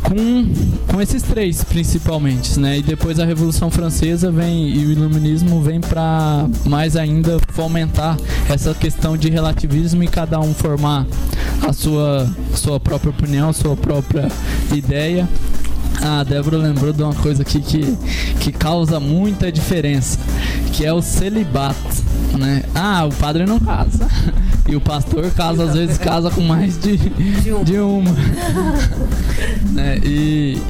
Com, 0.04 0.48
com 0.88 1.02
esses 1.02 1.22
três 1.22 1.66
principalmente, 1.66 2.58
né? 2.60 2.78
E 2.78 2.82
depois 2.84 3.20
a 3.20 3.26
Revolução 3.26 3.70
Francesa 3.70 4.32
vem 4.32 4.70
e 4.70 4.86
o 4.86 4.92
Iluminismo 4.92 5.62
vem 5.62 5.82
pra 5.82 6.48
mais 6.66 6.96
ainda 6.96 7.38
fomentar 7.50 8.16
essa 8.48 8.74
questão 8.74 9.18
de 9.18 9.30
relativismo 9.30 10.02
e 10.04 10.08
cada 10.08 10.40
um 10.40 10.54
formar 10.54 11.06
a 11.68 11.74
sua, 11.74 12.30
sua 12.56 12.80
própria 12.80 13.10
opinião, 13.10 13.50
a 13.50 13.54
sua 13.54 13.76
própria 13.76 14.30
ideia. 14.74 15.28
Ah, 16.02 16.20
a 16.20 16.24
Débora 16.24 16.58
lembrou 16.58 16.94
de 16.94 17.02
uma 17.04 17.14
coisa 17.14 17.42
aqui 17.42 17.60
que, 17.60 17.98
que 18.40 18.52
causa 18.52 19.00
muita 19.00 19.52
diferença, 19.52 20.20
que 20.74 20.86
é 20.86 20.94
o 20.94 21.02
celibato, 21.02 22.04
né? 22.38 22.64
Ah, 22.74 23.06
o 23.06 23.14
padre 23.14 23.46
não 23.46 23.60
casa. 23.60 24.08
E 24.68 24.76
o 24.76 24.82
pastor 24.82 25.32
casa, 25.32 25.64
às 25.64 25.74
vezes 25.74 25.98
casa 25.98 26.30
com 26.30 26.42
mais 26.42 26.78
de, 26.78 26.98
de 26.98 27.80
uma. 27.80 28.12
né? 29.72 29.98
E, 30.04 30.62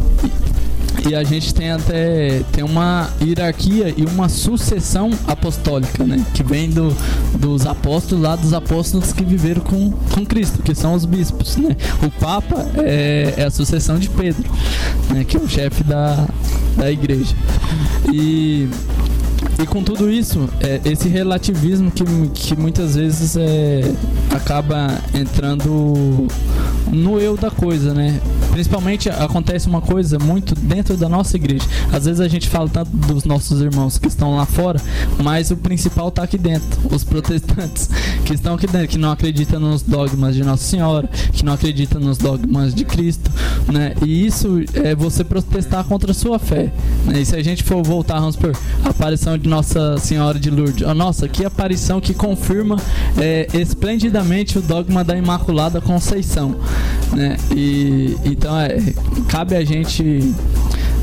e 1.08 1.16
a 1.16 1.24
gente 1.24 1.54
tem 1.54 1.72
até 1.72 2.42
tem 2.52 2.64
uma 2.64 3.10
hierarquia 3.22 3.94
e 3.96 4.06
uma 4.06 4.28
sucessão 4.28 5.12
apostólica, 5.26 6.04
né? 6.04 6.24
Que 6.34 6.44
vem 6.44 6.70
do, 6.70 6.96
dos 7.38 7.66
apóstolos 7.66 8.24
lá, 8.24 8.36
dos 8.36 8.54
apóstolos 8.54 9.14
que 9.14 9.24
viveram 9.24 9.62
com, 9.62 9.92
com 9.92 10.26
Cristo, 10.26 10.62
que 10.62 10.76
são 10.76 10.94
os 10.94 11.06
bispos, 11.06 11.56
né? 11.58 11.76
O 12.04 12.12
Papa 12.20 12.66
é, 12.78 13.34
é 13.38 13.44
a 13.46 13.52
sucessão 13.52 13.98
de 13.98 14.10
Pedro, 14.10 14.50
né? 15.10 15.24
Que 15.24 15.38
é 15.38 15.40
o 15.40 15.48
chefe 15.48 15.84
da, 15.84 16.28
da 16.76 16.92
igreja. 16.92 17.36
E 18.12 18.70
e 19.60 19.66
com 19.66 19.84
tudo 19.84 20.10
isso, 20.10 20.48
é, 20.60 20.80
esse 20.86 21.08
relativismo 21.08 21.90
que, 21.90 22.04
que 22.34 22.56
muitas 22.56 22.96
vezes 22.96 23.36
é, 23.36 23.82
acaba 24.30 25.00
entrando 25.16 26.28
no 26.92 27.20
eu 27.20 27.36
da 27.36 27.50
coisa, 27.50 27.92
né? 27.94 28.20
Principalmente 28.58 29.08
acontece 29.08 29.68
uma 29.68 29.82
coisa 29.82 30.18
muito 30.18 30.56
dentro 30.56 30.98
da 30.98 31.08
nossa 31.08 31.38
igreja. 31.38 31.64
Às 31.94 32.06
vezes 32.06 32.20
a 32.20 32.28
gente 32.28 32.50
fala 32.50 32.68
tanto 32.68 32.90
dos 32.90 33.24
nossos 33.24 33.62
irmãos 33.62 34.00
que 34.00 34.08
estão 34.08 34.36
lá 34.36 34.48
fora, 34.48 34.82
mas 35.24 35.52
o 35.52 35.58
principal 35.58 36.08
está 36.08 36.24
aqui 36.24 36.40
dentro. 36.40 36.68
Os 36.92 37.04
protestantes 37.04 37.88
que 38.26 38.34
estão 38.34 38.56
aqui 38.56 38.66
dentro, 38.66 38.88
que 38.88 38.98
não 38.98 39.12
acreditam 39.12 39.60
nos 39.60 39.84
dogmas 39.84 40.34
de 40.34 40.44
Nossa 40.44 40.64
Senhora, 40.64 41.08
que 41.32 41.46
não 41.46 41.54
acreditam 41.54 42.02
nos 42.02 42.18
dogmas 42.18 42.74
de 42.74 42.84
Cristo, 42.84 43.30
né? 43.72 43.94
E 44.04 44.26
isso 44.26 44.60
é 44.74 44.96
você 44.96 45.24
protestar 45.24 45.84
contra 45.84 46.10
a 46.10 46.16
sua 46.16 46.40
fé. 46.40 46.74
Né? 47.06 47.22
E 47.22 47.26
se 47.28 47.36
a 47.36 47.44
gente 47.44 47.64
for 47.64 47.84
voltar, 47.84 48.20
vamos 48.20 48.36
por 48.36 48.58
a 48.84 48.90
aparição 48.90 49.38
de 49.38 49.48
Nossa 49.48 50.00
Senhora 50.00 50.40
de 50.40 50.50
Lourdes. 50.50 50.88
Ah, 50.88 50.96
nossa, 50.96 51.28
que 51.28 51.46
aparição 51.46 52.02
que 52.02 52.16
confirma 52.16 52.78
é, 53.20 53.48
esplendidamente 53.54 54.58
o 54.58 54.64
dogma 54.64 55.04
da 55.04 55.16
Imaculada 55.16 55.80
Conceição. 55.80 56.56
Né? 57.14 57.38
E 57.56 58.18
então 58.26 58.47
é, 58.56 58.78
cabe 59.28 59.56
a 59.56 59.64
gente. 59.64 60.34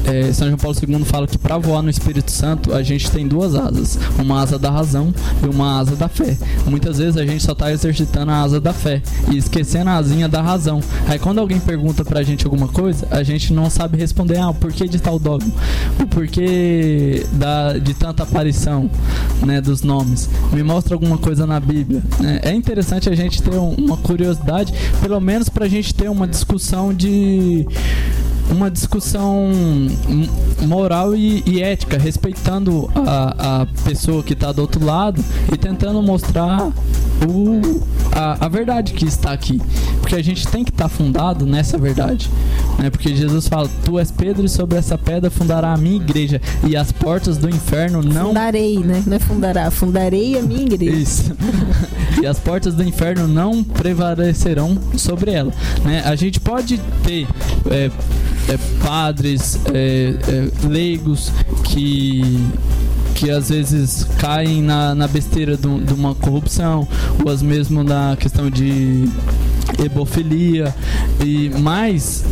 É, 0.05 0.33
São 0.33 0.47
João 0.49 0.59
Paulo 0.59 0.77
II 0.87 1.05
fala 1.05 1.27
que 1.27 1.39
para 1.39 1.59
voar 1.59 1.83
no 1.83 1.91
Espírito 1.91 2.31
Santo 2.31 2.75
a 2.75 2.83
gente 2.83 3.11
tem 3.11 3.27
duas 3.27 3.55
asas, 3.55 3.99
uma 4.19 4.41
asa 4.43 4.59
da 4.59 4.71
razão 4.71 5.13
e 5.43 5.47
uma 5.47 5.79
asa 5.81 5.97
da 5.97 6.09
fé. 6.09 6.37
Muitas 6.67 6.99
vezes 6.99 7.17
a 7.17 7.25
gente 7.25 7.43
só 7.43 7.55
tá 7.55 7.73
exercitando 7.73 8.31
a 8.31 8.43
asa 8.43 8.61
da 8.61 8.73
fé 8.73 9.03
e 9.33 9.37
esquecendo 9.37 9.91
a 9.91 9.95
asinha 9.97 10.29
da 10.29 10.43
razão. 10.43 10.81
Aí 11.09 11.19
quando 11.19 11.39
alguém 11.39 11.59
pergunta 11.61 12.05
pra 12.05 12.23
gente 12.23 12.45
alguma 12.45 12.69
coisa, 12.69 13.07
a 13.11 13.23
gente 13.23 13.53
não 13.53 13.69
sabe 13.71 13.97
responder, 13.99 14.39
ah, 14.39 14.51
o 14.51 14.55
porquê 14.55 14.87
de 14.89 14.99
tal 15.01 15.19
dogma, 15.19 15.53
o 16.01 16.07
porquê 16.07 17.27
da, 17.33 17.79
de 17.79 17.95
tanta 17.95 18.23
aparição, 18.23 18.91
né, 19.45 19.61
dos 19.61 19.83
nomes. 19.83 20.29
Me 20.53 20.63
mostra 20.63 20.95
alguma 20.95 21.19
coisa 21.19 21.47
na 21.47 21.59
Bíblia. 21.61 22.03
né? 22.21 22.41
É 22.43 22.53
interessante 22.53 23.09
a 23.09 23.15
gente 23.15 23.43
ter 23.43 23.55
um- 23.57 23.75
uma 23.75 23.97
curiosidade, 23.97 24.73
pelo 25.01 25.21
menos 25.21 25.49
pra 25.49 25.67
gente 25.69 25.95
ter 25.95 26.09
uma 26.11 26.27
discussão 26.27 26.93
de 26.93 27.67
uma 28.51 28.71
discussão 28.71 29.51
moral 30.67 31.15
e, 31.15 31.43
e 31.47 31.63
ética, 31.63 31.99
respeitando 31.99 32.91
a, 32.95 33.63
a 33.63 33.67
pessoa 33.85 34.23
que 34.23 34.33
está 34.33 34.53
do 34.53 34.61
outro 34.63 34.85
lado 34.85 35.25
e 35.53 35.57
tentando 35.57 36.03
mostrar 36.03 36.71
o, 37.27 37.61
a, 38.13 38.45
a 38.45 38.49
verdade 38.49 38.93
que 38.93 39.05
está 39.05 39.33
aqui. 39.33 39.61
Porque 40.01 40.15
a 40.15 40.23
gente 40.23 40.47
tem 40.49 40.65
que 40.65 40.71
estar 40.71 40.89
fundado 40.89 41.47
nessa 41.47 41.79
verdade. 41.79 42.31
Né? 42.79 42.91
Porque 42.91 43.15
Jesus 43.15 43.49
fala: 43.49 43.69
Tu 43.85 43.99
és 43.99 44.11
Pedro, 44.11 44.45
e 44.45 44.49
sobre 44.49 44.79
essa 44.79 44.99
pedra 44.99 45.31
fundará 45.31 45.73
a 45.73 45.77
minha 45.77 45.97
igreja, 45.97 46.41
e 46.67 46.77
as 46.77 46.93
portas 46.93 47.37
do 47.37 47.49
inferno 47.49 48.03
não 48.03 48.29
Fundarei, 48.29 48.79
né? 48.79 49.03
Não 49.07 49.17
é 49.17 49.19
fundará. 49.19 49.71
Fundarei 49.71 50.39
a 50.39 50.43
minha 50.43 50.63
igreja. 50.63 50.97
isso. 50.97 51.33
e 52.25 52.27
as 52.27 52.39
portas 52.39 52.73
do 52.75 52.83
inferno 52.83 53.29
não 53.29 53.63
prevalecerão 53.63 54.79
sobre 54.97 55.31
ela. 55.33 55.53
Né? 55.85 56.03
A 56.07 56.17
gente 56.17 56.41
pode 56.41 56.79
ter 57.05 57.27
é, 57.71 57.91
é, 58.49 58.59
padres, 58.83 59.61
é, 59.73 60.15
é, 60.29 60.67
leigos 60.67 61.31
que 61.65 62.41
que 63.15 63.31
às 63.31 63.49
vezes 63.49 64.05
caem 64.19 64.61
na, 64.61 64.93
na 64.93 65.07
besteira 65.07 65.57
de, 65.57 65.69
um- 65.69 65.79
uma 65.95 66.17
corrupção, 66.17 66.87
ou 67.25 67.31
as 67.31 67.43
mesmo 67.43 67.85
na 67.85 68.17
questão 68.19 68.51
de 68.51 69.09
ebofilia, 69.79 70.75
e 71.25 71.49
mais 71.61 72.25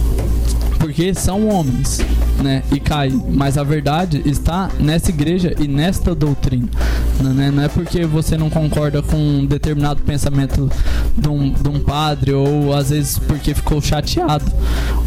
porque 0.81 1.14
são 1.14 1.46
homens, 1.48 2.00
né? 2.40 2.62
E 2.73 2.81
caem. 2.81 3.23
Mas 3.29 3.59
a 3.59 3.64
verdade 3.64 4.23
está 4.25 4.71
nessa 4.79 5.11
igreja 5.11 5.55
e 5.59 5.66
nesta 5.66 6.14
doutrina. 6.14 6.68
Né? 7.21 7.51
Não 7.51 7.62
é 7.62 7.68
porque 7.68 8.05
você 8.05 8.37
não 8.37 8.51
concorda 8.51 9.03
com 9.03 9.16
um 9.16 9.47
determinado 9.47 10.03
pensamento 10.03 10.71
de 11.16 11.29
um, 11.29 11.51
de 11.51 11.68
um 11.68 11.81
padre, 11.81 12.33
ou 12.33 12.75
às 12.75 12.90
vezes 12.90 13.18
porque 13.18 13.55
ficou 13.55 13.81
chateado 13.81 14.45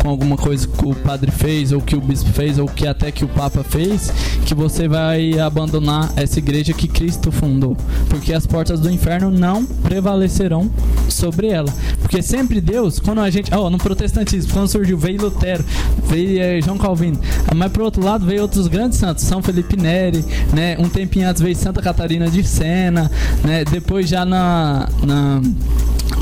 com 0.02 0.10
alguma 0.10 0.38
coisa 0.38 0.68
que 0.68 0.86
o 0.86 0.96
padre 0.96 1.32
fez, 1.32 1.72
ou 1.72 1.82
que 1.82 1.96
o 1.96 2.02
bispo 2.02 2.32
fez, 2.32 2.58
ou 2.58 2.68
que 2.68 2.88
até 2.88 3.12
que 3.12 3.26
o 3.26 3.28
Papa 3.28 3.64
fez, 3.64 4.12
que 4.46 4.54
você 4.54 4.88
vai 4.88 5.38
abandonar 5.40 6.12
essa 6.16 6.40
igreja 6.40 6.74
que 6.74 6.88
Cristo 6.88 7.32
fundou. 7.32 7.76
Porque 8.10 8.34
as 8.34 8.46
portas 8.46 8.80
do 8.80 8.90
inferno 8.90 9.32
não 9.32 9.66
prevalecerão 9.66 10.70
sobre 11.10 11.48
ela. 11.48 11.72
Porque 12.00 12.22
sempre 12.22 12.62
Deus, 12.62 13.00
quando 13.00 13.22
a 13.22 13.30
gente. 13.30 13.54
Ó, 13.54 13.70
no 13.70 13.78
protestantismo, 13.78 14.54
quando 14.54 14.68
surgiu, 14.68 14.98
veio 14.98 15.22
Lutero, 15.22 15.64
veio 16.08 16.42
eh, 16.42 16.62
João 16.62 16.78
Calvino. 16.78 17.20
Mas 17.56 17.72
pro 17.72 17.84
outro 17.84 18.04
lado 18.04 18.26
veio 18.26 18.42
outros 18.42 18.68
grandes 18.68 18.98
santos, 18.98 19.24
São 19.24 19.42
Felipe 19.42 19.78
Neri, 19.78 20.24
né? 20.54 20.76
Um 20.80 20.90
tempinho 20.90 21.30
antes 21.30 21.42
veio 21.42 21.56
Santa 21.56 21.82
Catarina 21.82 22.30
de 22.30 22.44
Sena, 22.44 23.12
né? 23.44 23.64
Depois 23.66 24.08
já 24.10 24.26
na. 24.26 24.90
na 25.04 25.42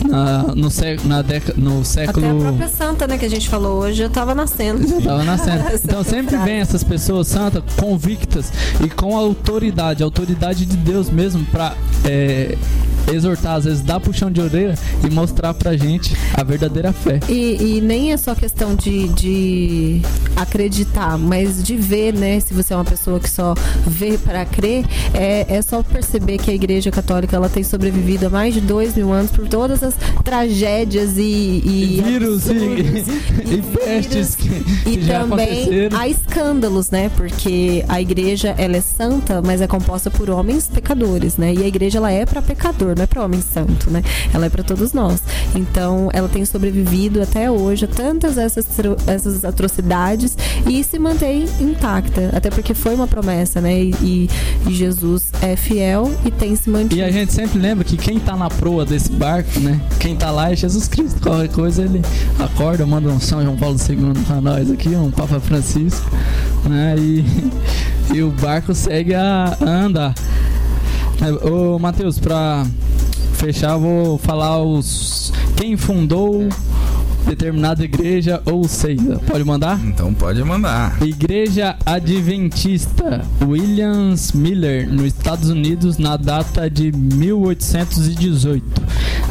na- 0.05 0.53
no, 0.55 0.69
sé, 0.69 0.97
na 1.05 1.21
década, 1.21 1.53
no 1.57 1.71
Até 1.71 1.81
a 1.81 1.83
século 1.85 2.39
própria 2.41 2.67
santa, 2.67 3.07
né, 3.07 3.17
que 3.17 3.25
a 3.25 3.29
gente 3.29 3.49
falou 3.49 3.79
hoje, 3.79 4.01
eu 4.01 4.09
tava 4.09 4.33
nascendo. 4.35 5.01
Tava 5.01 5.23
nascendo. 5.23 5.63
Então 5.83 6.03
sempre 6.03 6.37
vem 6.37 6.55
essas 6.55 6.83
pessoas 6.83 7.27
santas, 7.27 7.63
convictas 7.77 8.51
e 8.83 8.89
com 8.89 9.15
autoridade, 9.15 10.03
autoridade 10.03 10.65
de 10.65 10.77
Deus 10.77 11.09
mesmo, 11.09 11.45
pra 11.45 11.73
é, 12.05 12.57
exortar, 13.11 13.55
às 13.55 13.65
vezes 13.65 13.81
dar 13.81 13.99
puxão 13.99 14.31
de 14.31 14.41
orelha 14.41 14.75
e 15.05 15.09
mostrar 15.09 15.53
pra 15.53 15.75
gente 15.75 16.15
a 16.33 16.43
verdadeira 16.43 16.91
fé. 16.93 17.19
E, 17.29 17.77
e 17.77 17.81
nem 17.81 18.11
é 18.11 18.17
só 18.17 18.33
questão 18.35 18.75
de, 18.75 19.07
de 19.09 20.01
acreditar, 20.35 21.17
mas 21.17 21.63
de 21.63 21.75
ver, 21.75 22.13
né? 22.13 22.39
Se 22.39 22.53
você 22.53 22.73
é 22.73 22.75
uma 22.77 22.85
pessoa 22.85 23.19
que 23.19 23.29
só 23.29 23.53
vê 23.85 24.17
para 24.17 24.45
crer, 24.45 24.85
é, 25.13 25.45
é 25.47 25.61
só 25.61 25.81
perceber 25.83 26.37
que 26.37 26.51
a 26.51 26.53
Igreja 26.53 26.91
Católica 26.91 27.35
ela 27.35 27.49
tem 27.49 27.63
sobrevivido 27.63 28.27
há 28.27 28.29
mais 28.29 28.53
de 28.53 28.61
dois 28.61 28.95
mil 28.95 29.11
anos 29.11 29.31
por 29.31 29.47
todas 29.47 29.83
as 29.83 29.95
tragédias 30.23 31.17
e, 31.17 31.21
e, 31.21 32.01
vírus 32.03 32.47
e, 32.47 32.51
absurdos, 32.51 33.07
e 33.51 33.61
pestes 33.61 34.35
que, 34.35 34.49
E 34.89 34.97
que 34.97 35.01
já 35.01 35.19
também 35.19 35.89
há 35.91 36.07
escândalos, 36.07 36.89
né? 36.89 37.09
Porque 37.15 37.83
a 37.87 38.01
igreja 38.01 38.55
ela 38.57 38.77
é 38.77 38.81
santa, 38.81 39.41
mas 39.41 39.61
é 39.61 39.67
composta 39.67 40.09
por 40.09 40.29
homens 40.29 40.67
pecadores, 40.67 41.37
né? 41.37 41.53
E 41.53 41.63
a 41.63 41.67
igreja 41.67 41.97
ela 41.97 42.11
é 42.11 42.25
para 42.25 42.41
pecador, 42.41 42.95
não 42.95 43.03
é 43.03 43.07
para 43.07 43.23
homem 43.23 43.41
santo, 43.41 43.89
né? 43.89 44.03
Ela 44.33 44.45
é 44.47 44.49
para 44.49 44.63
todos 44.63 44.93
nós. 44.93 45.21
Então, 45.55 46.09
ela 46.13 46.27
tem 46.27 46.43
sobrevivido 46.45 47.21
até 47.21 47.49
hoje 47.49 47.85
a 47.85 47.87
tantas 47.87 48.37
essas 48.37 48.65
essas 49.07 49.45
atrocidades 49.45 50.22
e 50.69 50.83
se 50.83 50.97
mantém 50.99 51.45
intacta, 51.59 52.29
até 52.33 52.49
porque 52.49 52.73
foi 52.73 52.95
uma 52.95 53.07
promessa, 53.07 53.59
né? 53.61 53.81
E, 53.81 53.91
e- 54.01 54.29
Jesus 54.73 55.23
é 55.41 55.55
fiel 55.55 56.11
e 56.25 56.31
tem 56.31 56.55
se 56.55 56.69
mantido. 56.69 56.95
E 56.95 57.03
a 57.03 57.11
gente 57.11 57.31
sempre 57.33 57.59
lembra 57.59 57.83
que 57.83 57.97
quem 57.97 58.19
tá 58.19 58.35
na 58.35 58.49
proa 58.49 58.85
desse 58.85 59.11
barco, 59.11 59.59
né? 59.59 59.79
Quem 59.99 60.15
tá 60.15 60.31
lá 60.31 60.51
é 60.51 60.55
Jesus 60.55 60.87
Cristo. 60.87 61.21
Qualquer 61.21 61.49
coisa 61.49 61.83
ele 61.83 62.01
acorda, 62.39 62.85
manda 62.85 63.09
um 63.09 63.19
São 63.19 63.41
João 63.43 63.55
Paulo 63.57 63.77
II 63.77 64.23
pra 64.25 64.41
nós 64.41 64.71
aqui, 64.71 64.89
um 64.89 65.11
Papa 65.11 65.39
Francisco, 65.39 66.09
né? 66.65 66.95
E, 66.97 67.25
e 68.13 68.23
o 68.23 68.31
barco 68.31 68.73
segue 68.73 69.13
a, 69.13 69.57
andar. 69.61 70.13
É, 71.21 71.47
Ô 71.47 71.77
Matheus, 71.77 72.19
pra 72.19 72.65
fechar, 73.33 73.77
vou 73.77 74.17
falar 74.17 74.61
os. 74.61 75.31
Quem 75.57 75.77
fundou 75.77 76.47
determinada 77.25 77.83
igreja 77.83 78.41
ou 78.45 78.67
seita. 78.67 79.19
Pode 79.27 79.43
mandar? 79.43 79.79
Então 79.85 80.13
pode 80.13 80.43
mandar. 80.43 81.01
Igreja 81.01 81.75
Adventista 81.85 83.25
Williams 83.41 84.31
Miller, 84.31 84.87
nos 84.91 85.05
Estados 85.05 85.49
Unidos, 85.49 85.97
na 85.97 86.17
data 86.17 86.69
de 86.69 86.91
1818. 86.91 88.63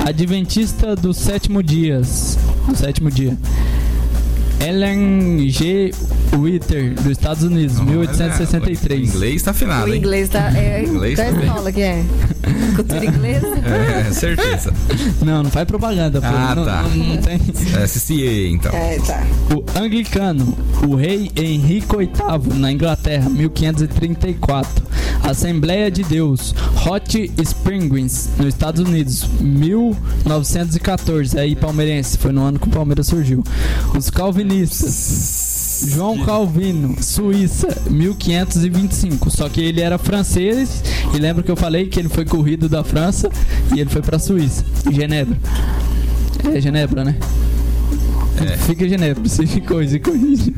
Adventista 0.07 0.97
do 0.97 1.13
sétimo 1.13 1.63
dias, 1.63 2.39
do 2.67 2.77
sétimo 2.77 3.11
dia. 3.11 3.37
Ellen 4.61 5.49
G. 5.49 5.93
Witter, 6.37 6.95
dos 6.95 7.07
Estados 7.13 7.43
Unidos, 7.43 7.79
Olha, 7.79 7.91
1863. 7.91 9.01
O 9.01 9.05
inglês 9.17 9.43
tá 9.43 9.51
O 9.51 9.53
afinado, 9.53 9.89
hein? 9.89 9.99
inglês 9.99 10.29
tá. 10.29 10.51
É, 10.57 10.83
Inglês 10.85 11.19
também. 11.19 11.45
escola 11.47 11.73
que 11.73 11.81
é. 11.83 12.05
Cultura 12.77 13.05
inglesa. 13.05 13.47
É, 13.47 14.13
certeza. 14.13 14.73
Não, 15.25 15.43
não 15.43 15.51
faz 15.51 15.67
propaganda, 15.67 16.21
pô. 16.21 16.27
Ah, 16.27 16.55
não, 16.55 16.65
tá. 16.65 16.83
não, 16.83 16.97
não 17.07 17.17
tem. 17.19 17.41
É 17.81 17.87
SCA, 17.87 18.49
então. 18.49 18.73
É, 18.73 18.99
tá. 18.99 19.23
O 19.55 19.65
anglicano, 19.79 20.57
o 20.89 20.97
rei 20.97 21.31
Henrique 21.37 21.97
VIII, 21.97 22.59
na 22.59 22.73
Inglaterra, 22.73 23.29
1534. 23.29 24.83
Assembleia 25.23 25.89
de 25.91 26.03
Deus, 26.03 26.53
Hot 26.87 27.31
Springs, 27.43 28.29
nos 28.39 28.49
Estados 28.49 28.81
Unidos, 28.81 29.25
1914. 29.41 31.39
Aí, 31.39 31.55
palmeirense, 31.55 32.19
foi 32.19 32.33
no 32.33 32.43
ano 32.43 32.59
que 32.59 32.67
o 32.67 32.71
Palmeiras 32.71 33.07
surgiu. 33.07 33.45
Os 33.97 34.11
calvinistas, 34.11 35.42
João 35.87 36.19
Calvino, 36.25 36.97
Suíça, 37.03 37.69
1525. 37.91 39.31
Só 39.31 39.49
que 39.49 39.61
ele 39.61 39.81
era 39.81 39.99
francês, 39.99 40.83
e 41.15 41.19
lembra 41.19 41.43
que 41.43 41.51
eu 41.51 41.57
falei 41.57 41.87
que 41.87 41.99
ele 41.99 42.09
foi 42.09 42.25
corrido 42.25 42.69
da 42.69 42.85
França 42.85 43.31
e 43.75 43.81
ele 43.81 43.91
foi 43.91 44.03
pra 44.03 44.19
Suíça, 44.19 44.65
Genebra. 44.91 45.39
É 46.53 46.61
Genebra, 46.61 47.05
né? 47.05 47.17
É. 48.41 48.57
Fica 48.57 48.85
em 48.85 48.89
Genebra, 48.89 49.29
se 49.29 49.47
ficou, 49.47 49.87
se 49.87 49.99
corrige. 50.01 50.55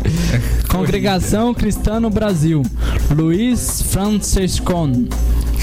Congregação 0.68 1.52
Cristã 1.52 2.00
no 2.00 2.08
Brasil. 2.08 2.62
Luiz 3.10 3.82
Franciscon. 3.82 5.06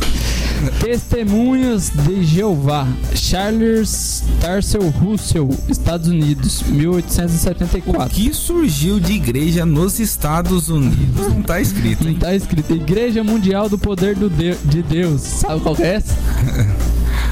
Testemunhas 0.80 1.90
de 1.90 2.22
Jeová, 2.24 2.86
Charles 3.14 4.22
Tarsel 4.40 4.88
Russell, 4.90 5.48
Estados 5.68 6.08
Unidos, 6.08 6.62
1874. 6.68 8.10
que 8.14 8.32
surgiu 8.32 8.98
de 9.00 9.12
igreja 9.14 9.64
nos 9.66 9.98
Estados 10.00 10.68
Unidos? 10.68 11.28
Não 11.28 11.42
tá 11.42 11.60
escrito, 11.60 12.04
Não 12.04 12.10
hein? 12.10 12.16
tá 12.18 12.34
escrito 12.34 12.72
Igreja 12.74 13.22
Mundial 13.24 13.68
do 13.68 13.76
Poder 13.78 14.14
do 14.16 14.28
Deu- 14.30 14.56
de 14.64 14.82
Deus. 14.82 15.20
Sabe 15.20 15.60
qual 15.60 15.74
que 15.76 15.82
é 15.82 15.94
essa? 15.96 16.14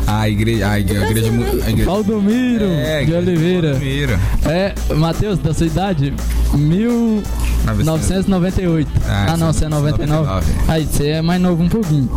A 0.07 0.29
igreja. 0.29 0.69
A 0.69 0.79
igreja. 0.81 1.07
A 1.07 1.11
igreja, 1.11 1.31
a 1.65 1.71
igreja 1.71 1.91
Valdomiro 1.91 2.65
É, 2.65 3.05
de 3.05 3.15
Oliveira. 3.15 3.71
Valdomiro. 3.73 4.19
É, 4.45 4.75
Matheus, 4.95 5.39
da 5.39 5.55
sua 5.55 5.67
idade? 5.67 6.13
1998. 6.55 8.91
Ah, 9.07 9.27
Ah, 9.33 9.37
não, 9.37 9.53
você 9.53 9.65
é 9.65 9.69
99. 9.69 10.27
99. 10.27 10.47
Aí, 10.69 10.85
você 10.87 11.07
é 11.09 11.23
mais 11.23 11.41
novo 11.41 11.63
um 11.63 11.69
pouquinho. 11.69 12.11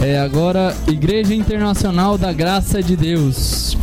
É, 0.00 0.18
agora, 0.18 0.74
Igreja 0.88 1.34
Internacional 1.34 2.16
da 2.18 2.32
Graça 2.32 2.82
de 2.82 2.96
Deus. 2.96 3.76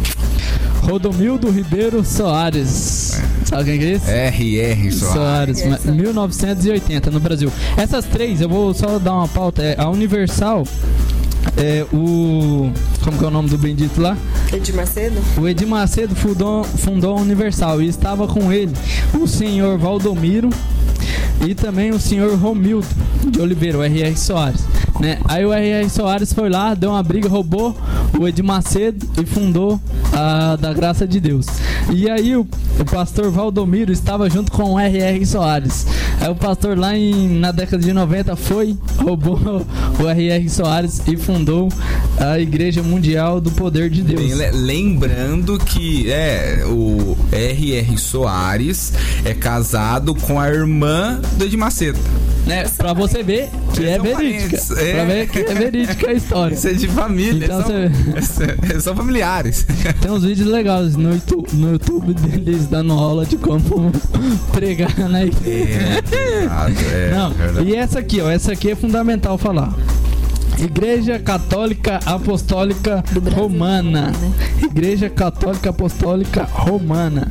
Rodomildo 0.84 1.50
Ribeiro 1.52 2.04
Soares. 2.04 3.20
Sabe 3.46 3.64
quem 3.66 3.80
que 3.80 3.86
é 3.86 3.92
esse? 3.92 4.10
R.R. 4.12 4.92
Soares. 4.92 5.60
Soares, 5.60 5.86
ma- 5.86 5.92
1980 5.92 7.12
no 7.12 7.20
Brasil. 7.20 7.52
Essas 7.78 8.06
três, 8.06 8.42
eu 8.42 8.50
vou 8.50 8.74
só 8.74 8.98
dar 8.98 9.14
uma 9.14 9.28
pauta. 9.28 9.62
É, 9.62 9.76
a 9.80 9.90
Universal, 9.90 10.64
é, 11.58 11.86
o. 11.94 12.72
Como 13.04 13.18
que 13.18 13.24
é 13.24 13.28
o 13.28 13.32
nome 13.32 13.50
do 13.50 13.58
bendito 13.58 14.02
lá? 14.02 14.18
Edir 14.52 14.76
Macedo? 14.76 15.16
O 15.38 15.48
Edir 15.48 15.68
Macedo 15.68 16.16
fundou, 16.16 16.64
fundou 16.64 17.18
a 17.18 17.22
Universal 17.22 17.82
e 17.82 17.88
estava 17.88 18.28
com 18.28 18.52
ele 18.52 18.74
o 19.14 19.28
senhor 19.28 19.78
Valdomiro 19.78 20.50
e 21.46 21.54
também 21.54 21.92
o 21.92 22.00
senhor 22.00 22.36
Romildo 22.38 22.88
de 23.30 23.40
Oliveira, 23.40 23.78
o 23.78 23.84
R.R. 23.84 24.16
Soares. 24.18 24.62
Né? 25.00 25.18
Aí 25.26 25.46
o 25.46 25.54
R.R. 25.54 25.90
Soares 25.90 26.34
foi 26.34 26.50
lá, 26.50 26.74
deu 26.74 26.90
uma 26.90 27.02
briga, 27.02 27.30
roubou 27.30 27.74
o 28.20 28.28
Edir 28.28 28.44
Macedo 28.44 29.08
e 29.22 29.26
fundou 29.26 29.80
a 30.12 30.58
da 30.58 30.74
Graça 30.74 31.08
de 31.08 31.22
Deus. 31.22 31.46
E 31.90 32.10
aí 32.10 32.36
o, 32.36 32.46
o 32.80 32.84
pastor 32.86 33.32
Valdomiro 33.32 33.94
estava 33.94 34.30
junto 34.30 34.52
com 34.52 34.74
o 34.74 34.80
R.R. 34.80 35.26
Soares. 35.26 35.88
Aí 36.20 36.30
o 36.30 36.36
pastor 36.36 36.78
lá 36.78 36.98
em, 36.98 37.30
na 37.40 37.52
década 37.54 37.82
de 37.82 37.94
90 37.94 38.36
foi, 38.36 38.78
roubou 38.98 39.40
o 40.04 40.08
R.R. 40.08 40.50
Soares 40.50 41.02
e 41.08 41.16
fundou 41.16 41.70
a 42.20 42.38
Igreja 42.38 42.84
Mundial 42.84 43.40
do 43.40 43.52
Poder 43.52 43.90
de 43.90 44.02
Deus. 44.02 44.20
Bem, 44.22 44.34
le- 44.34 44.52
lembrando 44.52 45.58
que 45.60 46.12
é 46.12 46.64
o 46.68 47.18
R.R. 47.32 47.98
Soares 47.98 48.92
é 49.24 49.34
casado 49.34 50.14
com 50.14 50.38
a 50.38 50.50
irmã 50.50 51.22
do 51.38 51.46
Edir 51.46 51.58
Macedo. 51.58 52.00
Né? 52.46 52.64
Pra 52.78 52.94
você 52.94 53.22
ver 53.24 53.50
que 53.74 53.82
Eles 53.82 53.92
é 53.92 54.00
verídica. 54.00 54.58
parentes, 54.58 54.72
é. 54.72 54.94
Pra 54.94 55.04
ver 55.06 55.28
que 55.30 55.40
é 55.40 55.54
verídica 55.54 56.10
a 56.10 56.14
história. 56.14 56.56
Isso 56.56 56.68
é 56.68 56.74
de 56.74 56.88
família. 56.88 57.46
Então 57.46 57.62
são, 57.64 58.80
são 58.82 58.96
familiares. 58.96 59.66
Tem 60.02 60.10
uns 60.12 60.24
vídeos 60.24 60.48
legais 60.48 60.96
no 60.96 61.14
YouTube, 61.14 61.48
no 61.54 61.72
YouTube 61.74 62.14
deles 62.14 62.68
dando 62.68 62.94
aula 62.94 63.26
de 63.26 63.38
como 63.38 63.92
pregar 64.52 64.98
na 65.10 65.24
igreja. 65.26 65.80
É, 66.12 67.08
é, 67.08 67.12
Não, 67.12 67.30
verdade. 67.32 67.70
e 67.70 67.76
essa 67.76 68.00
aqui, 68.00 68.22
ó, 68.22 68.30
essa 68.30 68.54
aqui 68.54 68.72
é 68.72 68.76
fundamental 68.76 69.38
falar. 69.38 69.74
Igreja 70.58 71.18
Católica 71.20 72.00
Apostólica 72.06 73.02
Romana. 73.34 74.08
né? 74.12 74.32
Igreja 74.62 75.10
Católica 75.10 75.70
Apostólica 75.70 76.44
Romana. 76.52 77.28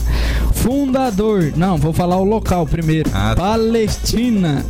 Fundador. 0.73 1.51
Não, 1.57 1.79
vou 1.79 1.95
falar 1.95 2.19
o 2.19 2.25
local 2.25 2.67
primeiro. 2.67 3.09
Ah, 3.15 3.35
tá. 3.35 3.37
Palestina. 3.37 4.63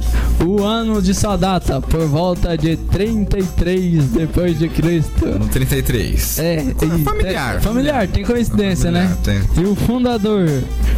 O 0.46 0.62
ano 0.62 1.02
de 1.02 1.12
sua 1.12 1.36
data, 1.36 1.80
por 1.80 2.06
volta 2.06 2.56
de 2.56 2.76
33 2.76 4.04
depois 4.04 4.56
de 4.56 4.68
Cristo. 4.68 5.26
No 5.26 5.48
33. 5.48 6.38
É, 6.38 6.62
e- 6.62 7.02
familiar. 7.02 7.56
é, 7.56 7.60
familiar, 7.60 8.06
tem 8.06 8.24
coincidência, 8.24 8.92
né? 8.92 9.08
Familiar, 9.24 9.44
E 9.56 9.64
o 9.64 9.74
fundador, 9.74 10.48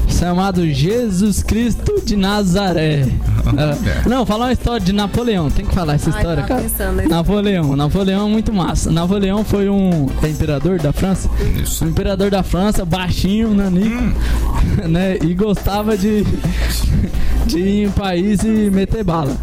chamado 0.07 0.69
Jesus 0.69 1.43
Cristo 1.43 2.03
de 2.05 2.15
Nazaré. 2.17 3.07
Ah, 3.47 4.07
não, 4.07 4.27
falar 4.27 4.47
uma 4.47 4.53
história 4.53 4.85
de 4.85 4.93
Napoleão. 4.93 5.51
Tem 5.51 5.65
que 5.65 5.75
falar 5.75 5.95
essa 5.95 6.11
Ai, 6.11 6.19
história, 6.19 6.43
cara. 6.43 6.61
pensando. 6.61 7.09
Napoleão, 7.09 7.75
Napoleão 7.75 8.27
é 8.29 8.31
muito 8.31 8.53
massa. 8.53 8.91
Napoleão 8.91 9.43
foi 9.43 9.71
um 9.71 10.09
é 10.23 10.29
imperador 10.29 10.79
da 10.79 10.93
França. 10.93 11.31
Isso. 11.59 11.87
O 11.87 11.89
imperador 11.89 12.31
da 12.31 12.43
França, 12.43 12.85
baixinho, 12.85 13.55
nanico, 13.55 14.13
né? 14.91 15.17
E 15.23 15.33
gostava 15.35 15.97
de, 15.97 16.25
de 17.47 17.59
ir 17.59 17.85
em 17.87 17.91
país 17.91 18.43
e 18.43 18.49
meter 18.71 19.05
bala. 19.05 19.37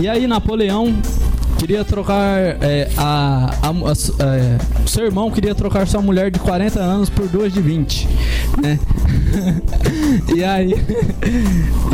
E 0.00 0.08
aí 0.08 0.26
Napoleão 0.26 0.94
queria 1.58 1.84
trocar 1.84 2.38
é, 2.38 2.88
a, 2.96 3.50
a- 3.62 3.70
a 3.70 4.24
é, 4.24 4.58
seu 4.86 5.04
irmão 5.06 5.28
queria 5.28 5.54
trocar 5.56 5.88
sua 5.88 6.00
mulher 6.00 6.30
de 6.30 6.38
40 6.38 6.78
anos 6.78 7.10
por 7.10 7.26
duas 7.26 7.52
de 7.52 7.60
20, 7.60 8.08
né? 8.62 8.78
e 10.34 10.44
aí 10.44 10.72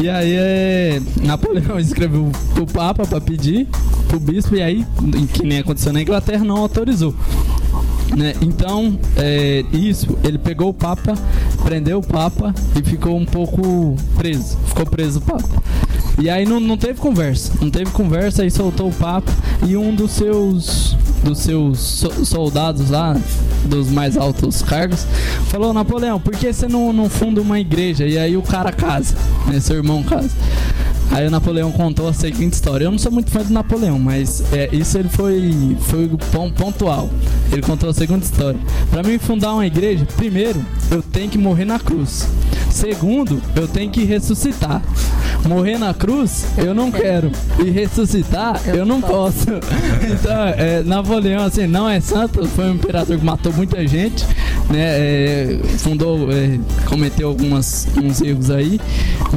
e 0.02 0.08
aí 0.10 0.34
é, 0.36 1.00
Napoleão 1.22 1.78
escreveu 1.80 2.30
pro 2.54 2.66
Papa 2.66 3.06
para 3.06 3.20
pedir 3.22 3.66
pro 4.06 4.20
bispo 4.20 4.54
e 4.54 4.60
aí 4.62 4.86
que 5.32 5.42
nem 5.46 5.60
aconteceu 5.60 5.92
na 5.94 6.02
Inglaterra 6.02 6.44
não 6.44 6.58
autorizou. 6.58 7.14
Né? 8.14 8.34
Então, 8.42 8.96
é, 9.16 9.64
isso, 9.72 10.16
ele 10.22 10.38
pegou 10.38 10.68
o 10.68 10.74
Papa, 10.74 11.14
prendeu 11.64 11.98
o 11.98 12.02
Papa 12.06 12.54
e 12.78 12.82
ficou 12.82 13.16
um 13.16 13.24
pouco 13.24 13.96
preso. 14.16 14.56
Ficou 14.66 14.86
preso 14.86 15.18
o 15.18 15.22
Papa. 15.22 15.62
E 16.18 16.30
aí 16.30 16.44
não, 16.46 16.60
não 16.60 16.76
teve 16.76 17.00
conversa. 17.00 17.52
Não 17.60 17.70
teve 17.70 17.90
conversa, 17.90 18.42
aí 18.42 18.50
soltou 18.50 18.88
o 18.88 18.92
Papa 18.92 19.32
e 19.66 19.76
um 19.76 19.94
dos 19.94 20.12
seus 20.12 20.96
dos 21.24 21.38
seus 21.38 21.78
so- 21.80 22.24
soldados 22.26 22.90
lá, 22.90 23.16
dos 23.64 23.88
mais 23.88 24.14
altos 24.14 24.60
cargos, 24.60 25.06
falou, 25.46 25.72
Napoleão, 25.72 26.20
por 26.20 26.36
que 26.36 26.52
você 26.52 26.68
não, 26.68 26.92
não 26.92 27.08
funda 27.08 27.40
uma 27.40 27.58
igreja? 27.58 28.06
E 28.06 28.18
aí 28.18 28.36
o 28.36 28.42
cara 28.42 28.70
casa, 28.70 29.16
né? 29.46 29.58
Seu 29.58 29.76
irmão 29.76 30.02
casa. 30.02 30.28
Aí 31.10 31.26
o 31.26 31.30
Napoleão 31.30 31.70
contou 31.70 32.08
a 32.08 32.12
seguinte 32.12 32.54
história. 32.54 32.84
Eu 32.86 32.90
não 32.90 32.98
sou 32.98 33.12
muito 33.12 33.30
fã 33.30 33.40
do 33.42 33.52
Napoleão, 33.52 33.98
mas 33.98 34.42
é, 34.52 34.68
isso 34.72 34.98
ele 34.98 35.08
foi, 35.08 35.76
foi 35.82 36.08
pon- 36.32 36.50
pontual. 36.50 37.08
Ele 37.52 37.62
contou 37.62 37.88
a 37.90 37.94
seguinte 37.94 38.24
história. 38.24 38.58
Pra 38.90 39.02
mim 39.02 39.18
fundar 39.18 39.52
uma 39.54 39.66
igreja, 39.66 40.06
primeiro, 40.16 40.64
eu 40.90 41.02
tenho 41.02 41.28
que 41.30 41.38
morrer 41.38 41.64
na 41.64 41.78
cruz. 41.78 42.26
Segundo, 42.70 43.40
eu 43.54 43.68
tenho 43.68 43.90
que 43.90 44.04
ressuscitar. 44.04 44.82
Morrer 45.48 45.78
na 45.78 45.92
cruz, 45.94 46.46
eu 46.56 46.74
não 46.74 46.90
quero. 46.90 47.30
E 47.64 47.70
ressuscitar, 47.70 48.60
eu 48.66 48.84
não 48.84 49.00
posso. 49.00 49.46
Então, 50.04 50.46
é, 50.56 50.82
Napoleão, 50.82 51.44
assim, 51.44 51.66
não 51.66 51.88
é 51.88 52.00
santo, 52.00 52.46
foi 52.48 52.66
um 52.66 52.74
imperador 52.74 53.18
que 53.18 53.24
matou 53.24 53.52
muita 53.52 53.86
gente, 53.86 54.24
né? 54.70 54.78
é, 54.78 55.58
fundou, 55.78 56.30
é, 56.30 56.58
cometeu 56.86 57.28
algumas, 57.28 57.86
uns 58.02 58.20
erros 58.20 58.50
aí. 58.50 58.78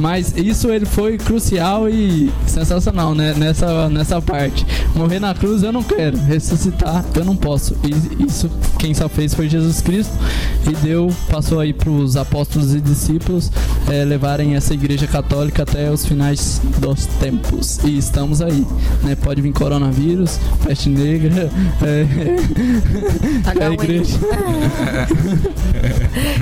Mas 0.00 0.34
isso 0.36 0.68
ele 0.70 0.84
foi 0.86 1.16
crucial 1.18 1.57
e 1.88 2.30
sensacional, 2.46 3.14
né? 3.14 3.34
Nessa, 3.34 3.88
nessa 3.88 4.20
parte. 4.20 4.66
Morrer 4.94 5.20
na 5.20 5.34
cruz 5.34 5.62
eu 5.62 5.72
não 5.72 5.82
quero, 5.82 6.16
ressuscitar 6.18 7.04
eu 7.14 7.24
não 7.24 7.36
posso. 7.36 7.76
E 7.84 8.24
isso 8.24 8.50
quem 8.78 8.94
só 8.94 9.08
fez 9.08 9.34
foi 9.34 9.48
Jesus 9.48 9.80
Cristo 9.80 10.12
e 10.68 10.74
deu, 10.76 11.12
passou 11.30 11.60
aí 11.60 11.72
pros 11.72 12.16
apóstolos 12.16 12.74
e 12.74 12.80
discípulos 12.80 13.50
é, 13.88 14.04
levarem 14.04 14.54
essa 14.54 14.74
igreja 14.74 15.06
católica 15.06 15.62
até 15.62 15.90
os 15.90 16.04
finais 16.04 16.60
dos 16.78 17.06
tempos. 17.06 17.78
E 17.84 17.98
estamos 17.98 18.40
aí, 18.40 18.66
né? 19.02 19.16
Pode 19.16 19.40
vir 19.40 19.52
coronavírus, 19.52 20.38
peste 20.64 20.88
negra, 20.88 21.50
é, 21.82 22.06
é 23.46 23.50
a 23.50 23.54
H1N1. 23.54 23.72
igreja. 23.72 24.18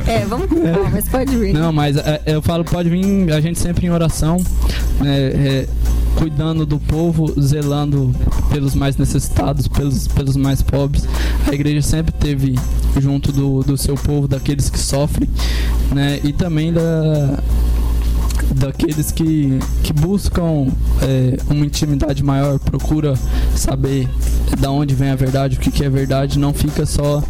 É, 0.07 0.25
vamos 0.25 0.47
calma, 0.47 0.91
mas 0.91 1.09
pode 1.09 1.37
vir. 1.37 1.53
Não, 1.53 1.73
mas 1.73 1.97
é, 1.97 2.23
eu 2.27 2.41
falo, 2.41 2.65
pode 2.65 2.89
vir 2.89 3.33
a 3.33 3.41
gente 3.41 3.59
sempre 3.59 3.87
em 3.87 3.91
oração, 3.91 4.39
é, 5.09 5.69
cuidando 6.17 6.65
do 6.65 6.79
povo, 6.79 7.33
zelando 7.41 8.15
pelos 8.51 8.75
mais 8.75 8.97
necessitados, 8.97 9.69
pelos, 9.69 10.09
pelos 10.09 10.37
mais 10.37 10.63
pobres. 10.63 11.07
A 11.47 11.55
igreja 11.55 11.83
sempre 11.83 12.13
teve 12.13 12.59
junto 12.99 13.31
do, 13.31 13.63
do 13.63 13.77
seu 13.77 13.95
povo, 13.95 14.27
daqueles 14.27 14.71
que 14.71 14.79
sofrem, 14.79 15.29
né, 15.95 16.21
e 16.25 16.33
também 16.33 16.73
da 16.73 17.39
daqueles 18.55 19.11
que, 19.11 19.59
que 19.83 19.93
buscam 19.93 20.69
é, 21.03 21.37
uma 21.51 21.65
intimidade 21.65 22.23
maior, 22.23 22.59
procura 22.59 23.15
saber 23.55 24.09
da 24.59 24.71
onde 24.71 24.95
vem 24.95 25.11
a 25.11 25.17
verdade, 25.17 25.57
o 25.57 25.61
que, 25.61 25.71
que 25.71 25.85
é 25.85 25.91
verdade, 25.91 26.39
não 26.39 26.53
fica 26.53 26.87
só 26.87 27.23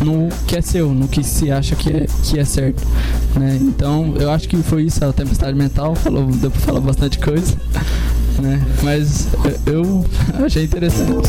no 0.00 0.28
que 0.46 0.56
é 0.56 0.62
seu, 0.62 0.92
no 0.92 1.08
que 1.08 1.24
se 1.24 1.50
acha 1.50 1.74
que 1.74 1.90
é, 1.90 2.06
que 2.24 2.38
é 2.38 2.44
certo. 2.44 2.86
Né? 3.34 3.58
Então 3.60 4.14
eu 4.16 4.30
acho 4.30 4.48
que 4.48 4.56
foi 4.58 4.84
isso, 4.84 5.04
a 5.04 5.12
tempestade 5.12 5.56
mental, 5.56 5.94
falou, 5.94 6.26
deu 6.26 6.50
pra 6.50 6.60
falar 6.60 6.80
bastante 6.80 7.18
coisa. 7.18 7.56
Né? 8.38 8.64
Mas 8.84 9.26
eu 9.66 10.06
achei 10.46 10.62
interessante. 10.62 11.28